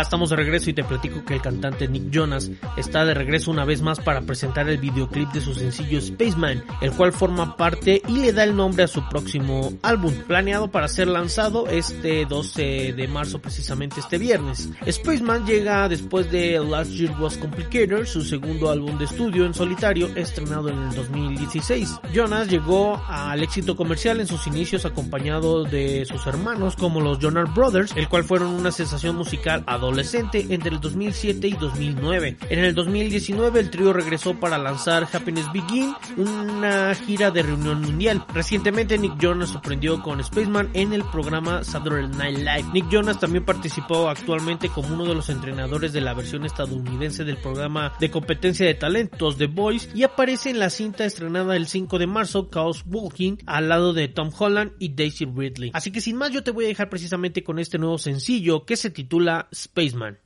Estamos 0.00 0.30
de 0.30 0.36
regreso 0.36 0.70
y 0.70 0.74
te 0.74 0.84
platico 0.84 1.24
que 1.24 1.34
el 1.34 1.42
cantante 1.42 1.88
Nick 1.88 2.10
Jonas 2.10 2.50
está 2.76 3.04
de 3.04 3.14
regreso 3.14 3.50
una 3.50 3.64
vez 3.64 3.82
más 3.82 3.98
para 3.98 4.20
presentar 4.22 4.68
el 4.68 4.78
videoclip 4.78 5.30
de 5.32 5.40
su 5.40 5.54
sencillo 5.54 6.00
Spaceman, 6.00 6.62
el 6.80 6.92
cual 6.92 7.12
forma 7.12 7.56
parte 7.56 8.02
y 8.06 8.18
le 8.18 8.32
da 8.32 8.44
el 8.44 8.54
nombre 8.54 8.84
a 8.84 8.88
su 8.88 9.06
próximo 9.08 9.72
álbum, 9.82 10.12
planeado 10.26 10.70
para 10.70 10.88
ser 10.88 11.08
lanzado 11.08 11.66
este 11.66 12.24
12 12.26 12.92
de 12.92 13.08
marzo 13.08 13.40
precisamente 13.40 14.00
este 14.00 14.18
viernes. 14.18 14.68
Spaceman 14.88 15.46
llega 15.46 15.88
después 15.88 16.30
de 16.30 16.58
Last 16.58 16.92
Year 16.92 17.14
Was 17.20 17.36
Complicated, 17.36 18.06
su 18.06 18.22
segundo 18.22 18.70
álbum 18.70 18.98
de 18.98 19.06
estudio 19.06 19.44
en 19.44 19.54
solitario 19.54 20.08
estrenado 20.14 20.68
en 20.68 20.78
el 20.78 20.94
2016. 20.94 22.00
Jonas 22.12 22.48
llegó 22.48 23.02
al 23.08 23.42
éxito 23.42 23.76
comercial 23.76 24.20
en 24.20 24.26
sus 24.26 24.46
inicios 24.46 24.84
acompañado 24.84 25.64
de 25.64 26.04
sus 26.04 26.26
hermanos 26.26 26.76
como 26.76 27.00
los 27.00 27.18
Jonas 27.18 27.52
Brothers, 27.54 27.96
el 27.96 28.08
cual 28.08 28.24
fueron 28.24 28.48
una 28.48 28.70
sensación 28.70 29.16
musical 29.16 29.64
adolescente 29.86 30.46
entre 30.50 30.70
el 30.70 30.80
2007 30.80 31.48
y 31.48 31.52
2009. 31.52 32.36
En 32.50 32.58
el 32.58 32.74
2019 32.74 33.60
el 33.60 33.70
trío 33.70 33.92
regresó 33.92 34.38
para 34.38 34.58
lanzar 34.58 35.08
Happiness 35.12 35.46
Begin, 35.52 35.94
una 36.16 36.94
gira 36.94 37.30
de 37.30 37.42
reunión 37.42 37.80
mundial. 37.80 38.24
Recientemente 38.34 38.98
Nick 38.98 39.18
Jonas 39.18 39.50
sorprendió 39.50 40.02
con 40.02 40.22
Spaceman 40.22 40.70
en 40.74 40.92
el 40.92 41.04
programa 41.04 41.62
Saturday 41.64 42.08
Night 42.08 42.38
Live. 42.38 42.64
Nick 42.72 42.88
Jonas 42.90 43.20
también 43.20 43.44
participó 43.44 44.08
actualmente 44.08 44.68
como 44.68 44.94
uno 44.94 45.04
de 45.04 45.14
los 45.14 45.28
entrenadores 45.28 45.92
de 45.92 46.00
la 46.00 46.14
versión 46.14 46.44
estadounidense 46.44 47.24
del 47.24 47.36
programa 47.36 47.92
de 48.00 48.10
competencia 48.10 48.66
de 48.66 48.74
talentos 48.74 49.36
The 49.36 49.46
Voice 49.46 49.88
y 49.94 50.02
aparece 50.02 50.50
en 50.50 50.58
la 50.58 50.70
cinta 50.70 51.04
estrenada 51.04 51.56
el 51.56 51.66
5 51.66 51.98
de 51.98 52.06
marzo, 52.06 52.48
Chaos 52.52 52.84
Walking, 52.86 53.36
al 53.46 53.68
lado 53.68 53.92
de 53.92 54.08
Tom 54.08 54.30
Holland 54.36 54.72
y 54.78 54.90
Daisy 54.94 55.26
Ridley. 55.26 55.70
Así 55.74 55.92
que 55.92 56.00
sin 56.00 56.16
más 56.16 56.30
yo 56.32 56.42
te 56.42 56.50
voy 56.50 56.64
a 56.64 56.68
dejar 56.68 56.88
precisamente 56.88 57.44
con 57.44 57.58
este 57.58 57.78
nuevo 57.78 57.98
sencillo 57.98 58.64
que 58.64 58.76
se 58.76 58.90
titula 58.90 59.48
Spaceman. 59.76 60.16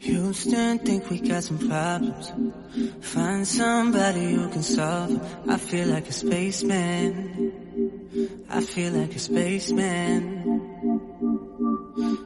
Houston, 0.00 0.78
think 0.80 1.08
we 1.08 1.20
got 1.20 1.44
some 1.44 1.58
problems. 1.58 2.32
Find 3.00 3.46
somebody 3.46 4.34
who 4.34 4.48
can 4.48 4.64
solve 4.64 5.10
them. 5.10 5.20
I 5.48 5.56
feel 5.58 5.86
like 5.86 6.08
a 6.08 6.12
spaceman. 6.12 7.52
I 8.50 8.60
feel 8.60 8.92
like 8.92 9.14
a 9.14 9.18
spaceman. 9.20 10.42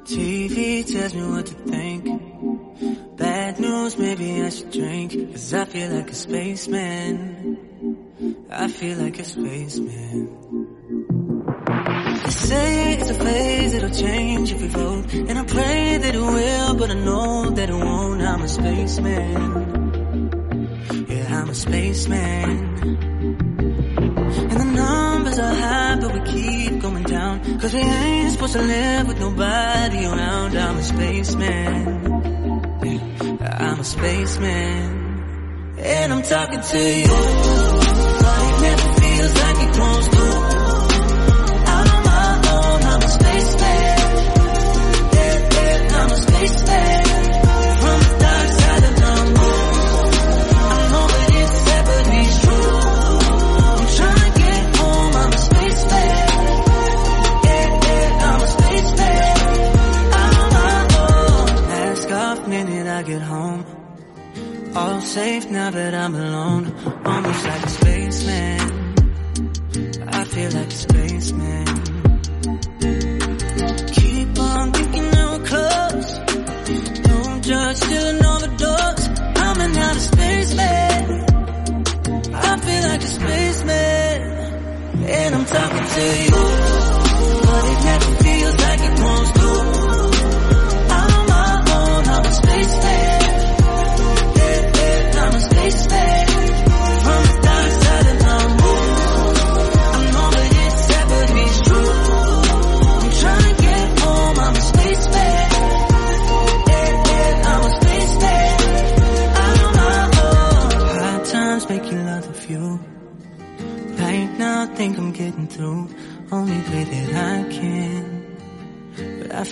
TV 0.05 0.91
tells 0.91 1.15
me 1.15 1.27
what 1.29 1.45
to 1.45 1.55
think. 1.55 2.28
Bad 3.19 3.59
news, 3.59 3.99
maybe 3.99 4.43
I 4.43 4.49
should 4.49 4.71
drink. 4.71 5.33
Cause 5.33 5.53
I 5.53 5.65
feel 5.65 5.91
like 5.91 6.09
a 6.09 6.15
spaceman. 6.15 7.59
I 8.49 8.69
feel 8.69 8.97
like 8.99 9.19
a 9.19 9.25
spaceman. 9.25 10.29
They 12.23 12.31
say 12.31 12.95
it's 12.95 13.11
a 13.11 13.15
phase, 13.15 13.75
it'll 13.75 13.91
change 13.91 14.53
if 14.53 14.63
we 14.63 14.69
vote. 14.69 15.13
And 15.13 15.37
I 15.37 15.45
pray 15.45 15.99
that 15.99 16.15
it 16.15 16.21
will, 16.21 16.75
but 16.77 16.93
I 16.93 16.95
know 16.95 17.51
that 17.51 17.69
it 17.69 17.75
won't. 17.75 18.23
I'm 18.23 18.43
a 18.43 18.49
spaceman. 18.49 19.35
Yeah, 21.09 21.41
I'm 21.41 21.49
a 21.51 21.55
spaceman. 21.55 22.79
And 24.51 24.61
the 24.61 24.65
numbers 24.65 25.39
are 25.41 25.55
high, 25.55 25.99
but 26.01 26.13
we 26.15 26.21
keep 26.21 26.81
going 26.81 27.03
down. 27.03 27.59
Cause 27.59 27.75
we 27.75 27.81
ain't 27.81 28.31
supposed 28.31 28.53
to 28.53 28.63
live 28.63 29.09
with 29.09 29.19
nobody 29.19 30.07
around. 30.07 30.57
I'm 30.57 30.77
a 30.77 30.83
spaceman. 30.85 32.38
I'm 33.41 33.79
a 33.81 33.85
spaceman. 33.85 35.75
And 35.79 36.13
I'm 36.13 36.23
talking 36.23 36.61
to 36.61 36.79
you. 36.79 37.05
It 37.05 38.61
never 38.63 38.89
feels 39.01 39.35
like 39.35 39.59
it 39.63 39.79
wants 39.79 40.09
to. 40.09 40.17
Out 41.71 41.89
on 41.89 42.05
my 42.05 42.41
own, 42.51 42.83
I'm 42.83 43.03
a 43.03 43.09
spaceman. 43.09 43.99
Yeah, 45.15 45.49
yeah, 45.53 45.99
I'm 46.01 46.11
a 46.11 46.17
spaceman. 46.17 47.08
Safe 65.19 65.51
now 65.51 65.71
that 65.71 65.95
I'm 65.95 66.15
alone. 66.15 66.65
Almost 67.05 67.43
like 67.51 67.63
a 67.71 67.73
spaceman. 67.81 68.61
I 70.19 70.23
feel 70.33 70.51
like 70.59 70.71
a 70.77 70.81
spaceman. 70.87 71.67
Keep 73.99 74.33
on 74.51 74.67
thinking 74.77 75.09
we're 75.17 75.43
close. 75.53 76.11
Don't 77.09 77.41
judge, 77.51 77.77
still 77.87 78.07
an 78.13 78.25
overdose. 78.33 79.05
I'm 79.45 79.59
an 79.67 79.77
outer 79.87 80.05
spaceman. 80.13 81.03
I 82.51 82.53
feel 82.67 82.83
like 82.91 83.03
a 83.09 83.13
spaceman. 83.19 84.19
And 85.17 85.35
I'm 85.37 85.47
talking 85.57 85.87
to 85.97 86.05
you. 86.27 86.48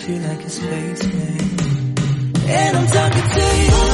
Feel 0.06 0.22
like 0.22 0.44
a 0.44 0.48
spaceman. 0.48 1.58
And 2.48 2.76
I'm 2.76 2.86
talking 2.86 3.28
to 3.28 3.40
you. 3.40 3.85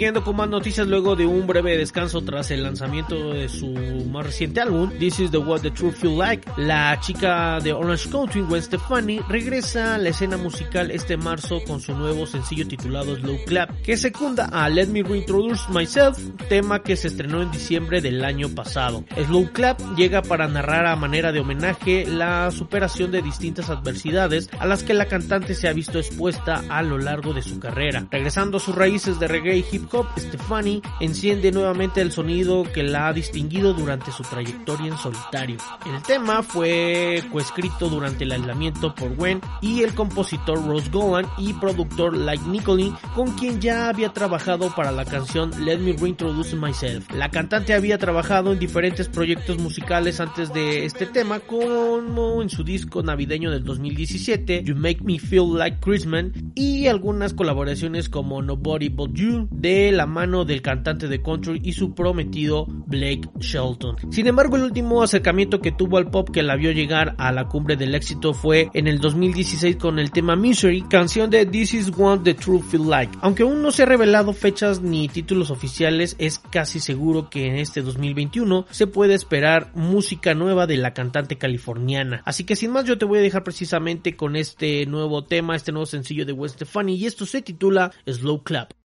siguiendo 0.00 0.24
con 0.24 0.34
más 0.34 0.48
noticias 0.48 0.86
luego 0.86 1.14
de 1.14 1.26
un 1.26 1.46
breve 1.46 1.76
descanso 1.76 2.22
tras 2.22 2.50
el 2.50 2.62
lanzamiento 2.62 3.34
de 3.34 3.50
su 3.50 3.68
más 4.10 4.24
reciente 4.24 4.62
álbum, 4.62 4.90
This 4.98 5.20
is 5.20 5.30
the 5.30 5.36
What 5.36 5.60
the 5.60 5.70
Truth 5.70 5.96
Feel 5.96 6.16
Like, 6.16 6.50
la 6.56 6.98
chica 7.00 7.60
de 7.60 7.74
Orange 7.74 8.08
Country, 8.08 8.40
Gwen 8.40 8.62
Stefani, 8.62 9.20
regresa 9.28 9.96
a 9.96 9.98
la 9.98 10.08
escena 10.08 10.38
musical 10.38 10.90
este 10.90 11.18
marzo 11.18 11.60
con 11.66 11.82
su 11.82 11.94
nuevo 11.94 12.26
sencillo 12.26 12.66
titulado 12.66 13.14
Slow 13.14 13.44
Clap, 13.44 13.82
que 13.82 13.98
secunda 13.98 14.46
a 14.46 14.70
Let 14.70 14.86
Me 14.86 15.02
Reintroduce 15.02 15.70
Myself, 15.70 16.16
tema 16.48 16.82
que 16.82 16.96
se 16.96 17.08
estrenó 17.08 17.42
en 17.42 17.50
diciembre 17.50 18.00
del 18.00 18.24
año 18.24 18.48
pasado. 18.48 19.04
Slow 19.26 19.52
Clap 19.52 19.82
llega 19.98 20.22
para 20.22 20.48
narrar 20.48 20.86
a 20.86 20.96
manera 20.96 21.30
de 21.30 21.40
homenaje 21.40 22.06
la 22.06 22.50
superación 22.52 23.10
de 23.10 23.20
distintas 23.20 23.68
adversidades 23.68 24.48
a 24.58 24.64
las 24.64 24.82
que 24.82 24.94
la 24.94 25.08
cantante 25.08 25.54
se 25.54 25.68
ha 25.68 25.74
visto 25.74 25.98
expuesta 25.98 26.64
a 26.70 26.82
lo 26.82 26.96
largo 26.96 27.34
de 27.34 27.42
su 27.42 27.60
carrera, 27.60 28.06
regresando 28.10 28.56
a 28.56 28.60
sus 28.60 28.74
raíces 28.74 29.20
de 29.20 29.28
reggae 29.28 29.58
y 29.58 29.64
hip 29.70 29.89
hop, 29.92 30.06
Stefani 30.18 30.82
enciende 31.00 31.52
nuevamente 31.52 32.00
el 32.00 32.12
sonido 32.12 32.64
que 32.72 32.82
la 32.82 33.08
ha 33.08 33.12
distinguido 33.12 33.72
durante 33.72 34.12
su 34.12 34.22
trayectoria 34.22 34.88
en 34.88 34.98
solitario. 34.98 35.56
El 35.86 36.02
tema 36.02 36.42
fue 36.42 37.22
coescrito 37.32 37.88
durante 37.88 38.24
el 38.24 38.32
aislamiento 38.32 38.94
por 38.94 39.14
Gwen 39.16 39.40
y 39.60 39.82
el 39.82 39.94
compositor 39.94 40.64
Rose 40.66 40.90
Golan 40.90 41.26
y 41.38 41.52
productor 41.54 42.16
Like 42.16 42.44
Nicolin, 42.48 42.94
con 43.14 43.32
quien 43.32 43.60
ya 43.60 43.88
había 43.88 44.12
trabajado 44.12 44.74
para 44.74 44.92
la 44.92 45.04
canción 45.04 45.50
Let 45.64 45.78
Me 45.78 45.92
Reintroduce 45.92 46.56
Myself. 46.56 47.10
La 47.12 47.30
cantante 47.30 47.74
había 47.74 47.98
trabajado 47.98 48.52
en 48.52 48.58
diferentes 48.58 49.08
proyectos 49.08 49.58
musicales 49.58 50.20
antes 50.20 50.52
de 50.52 50.84
este 50.84 51.06
tema, 51.06 51.40
como 51.40 52.42
en 52.42 52.50
su 52.50 52.64
disco 52.64 53.02
navideño 53.02 53.50
del 53.50 53.64
2017, 53.64 54.62
You 54.64 54.76
Make 54.76 55.02
Me 55.02 55.18
Feel 55.18 55.54
Like 55.54 55.78
Christmas, 55.80 56.26
y 56.54 56.86
algunas 56.86 57.34
colaboraciones 57.34 58.08
como 58.08 58.42
Nobody 58.42 58.88
But 58.88 59.12
You 59.14 59.48
de 59.50 59.79
la 59.92 60.06
mano 60.06 60.44
del 60.44 60.62
cantante 60.62 61.08
de 61.08 61.22
country 61.22 61.60
y 61.64 61.72
su 61.72 61.94
prometido 61.94 62.66
Blake 62.68 63.28
Shelton. 63.38 63.96
Sin 64.10 64.26
embargo, 64.26 64.56
el 64.56 64.62
último 64.62 65.02
acercamiento 65.02 65.60
que 65.60 65.72
tuvo 65.72 65.98
al 65.98 66.10
pop 66.10 66.28
que 66.30 66.42
la 66.42 66.56
vio 66.56 66.72
llegar 66.72 67.14
a 67.18 67.32
la 67.32 67.48
cumbre 67.48 67.76
del 67.76 67.94
éxito 67.94 68.34
fue 68.34 68.68
en 68.74 68.86
el 68.86 69.00
2016 69.00 69.76
con 69.76 69.98
el 69.98 70.10
tema 70.10 70.36
Misery, 70.36 70.82
canción 70.82 71.30
de 71.30 71.46
This 71.46 71.74
Is 71.74 71.92
What 71.96 72.20
the 72.20 72.34
Truth 72.34 72.64
Feel 72.70 72.88
Like. 72.88 73.18
Aunque 73.20 73.42
aún 73.42 73.62
no 73.62 73.70
se 73.70 73.82
han 73.82 73.88
revelado 73.88 74.32
fechas 74.32 74.80
ni 74.80 75.08
títulos 75.08 75.50
oficiales, 75.50 76.16
es 76.18 76.38
casi 76.38 76.80
seguro 76.80 77.30
que 77.30 77.46
en 77.46 77.56
este 77.56 77.82
2021 77.82 78.66
se 78.70 78.86
puede 78.86 79.14
esperar 79.14 79.70
música 79.74 80.34
nueva 80.34 80.66
de 80.66 80.76
la 80.76 80.94
cantante 80.94 81.38
californiana. 81.38 82.22
Así 82.24 82.44
que 82.44 82.56
sin 82.56 82.72
más, 82.72 82.84
yo 82.84 82.98
te 82.98 83.04
voy 83.04 83.18
a 83.18 83.22
dejar 83.22 83.44
precisamente 83.44 84.16
con 84.16 84.36
este 84.36 84.86
nuevo 84.86 85.24
tema, 85.24 85.56
este 85.56 85.72
nuevo 85.72 85.86
sencillo 85.86 86.26
de 86.26 86.32
West 86.32 86.56
Stefani 86.56 86.96
y 86.96 87.06
esto 87.06 87.26
se 87.26 87.42
titula 87.42 87.92
Slow 88.06 88.42
Clap. 88.42 88.79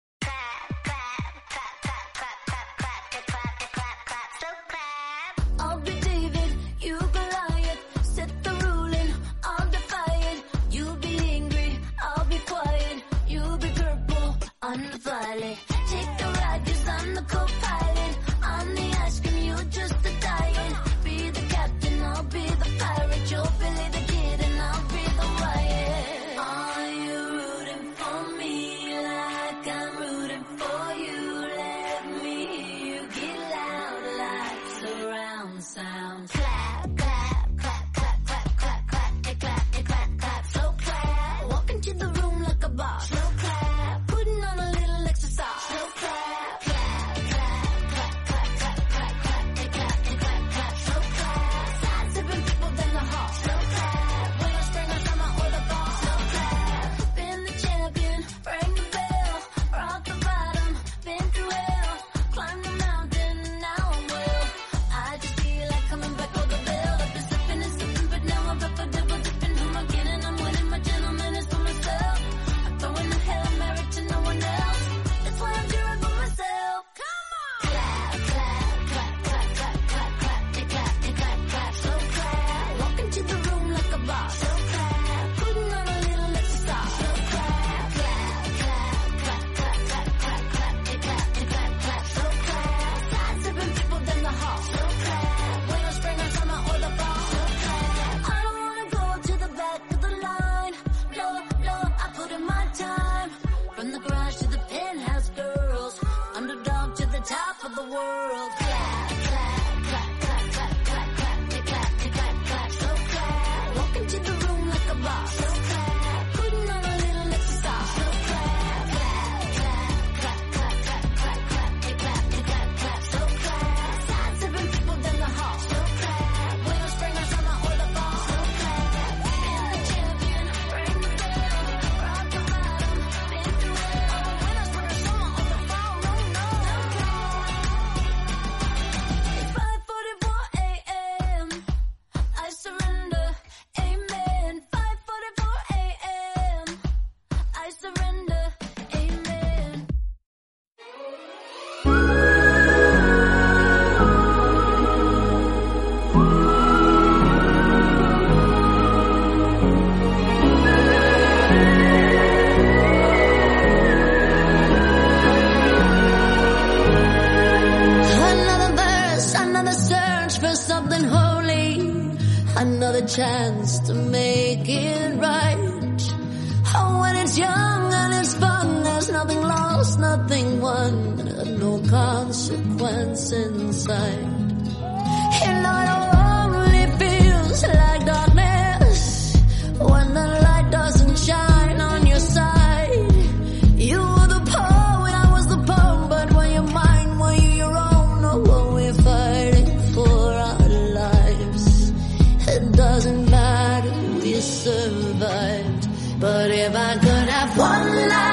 But 206.21 206.51
if 206.51 206.75
I 206.75 206.93
could 206.99 207.29
have 207.29 207.57
one 207.57 208.09
life. 208.09 208.30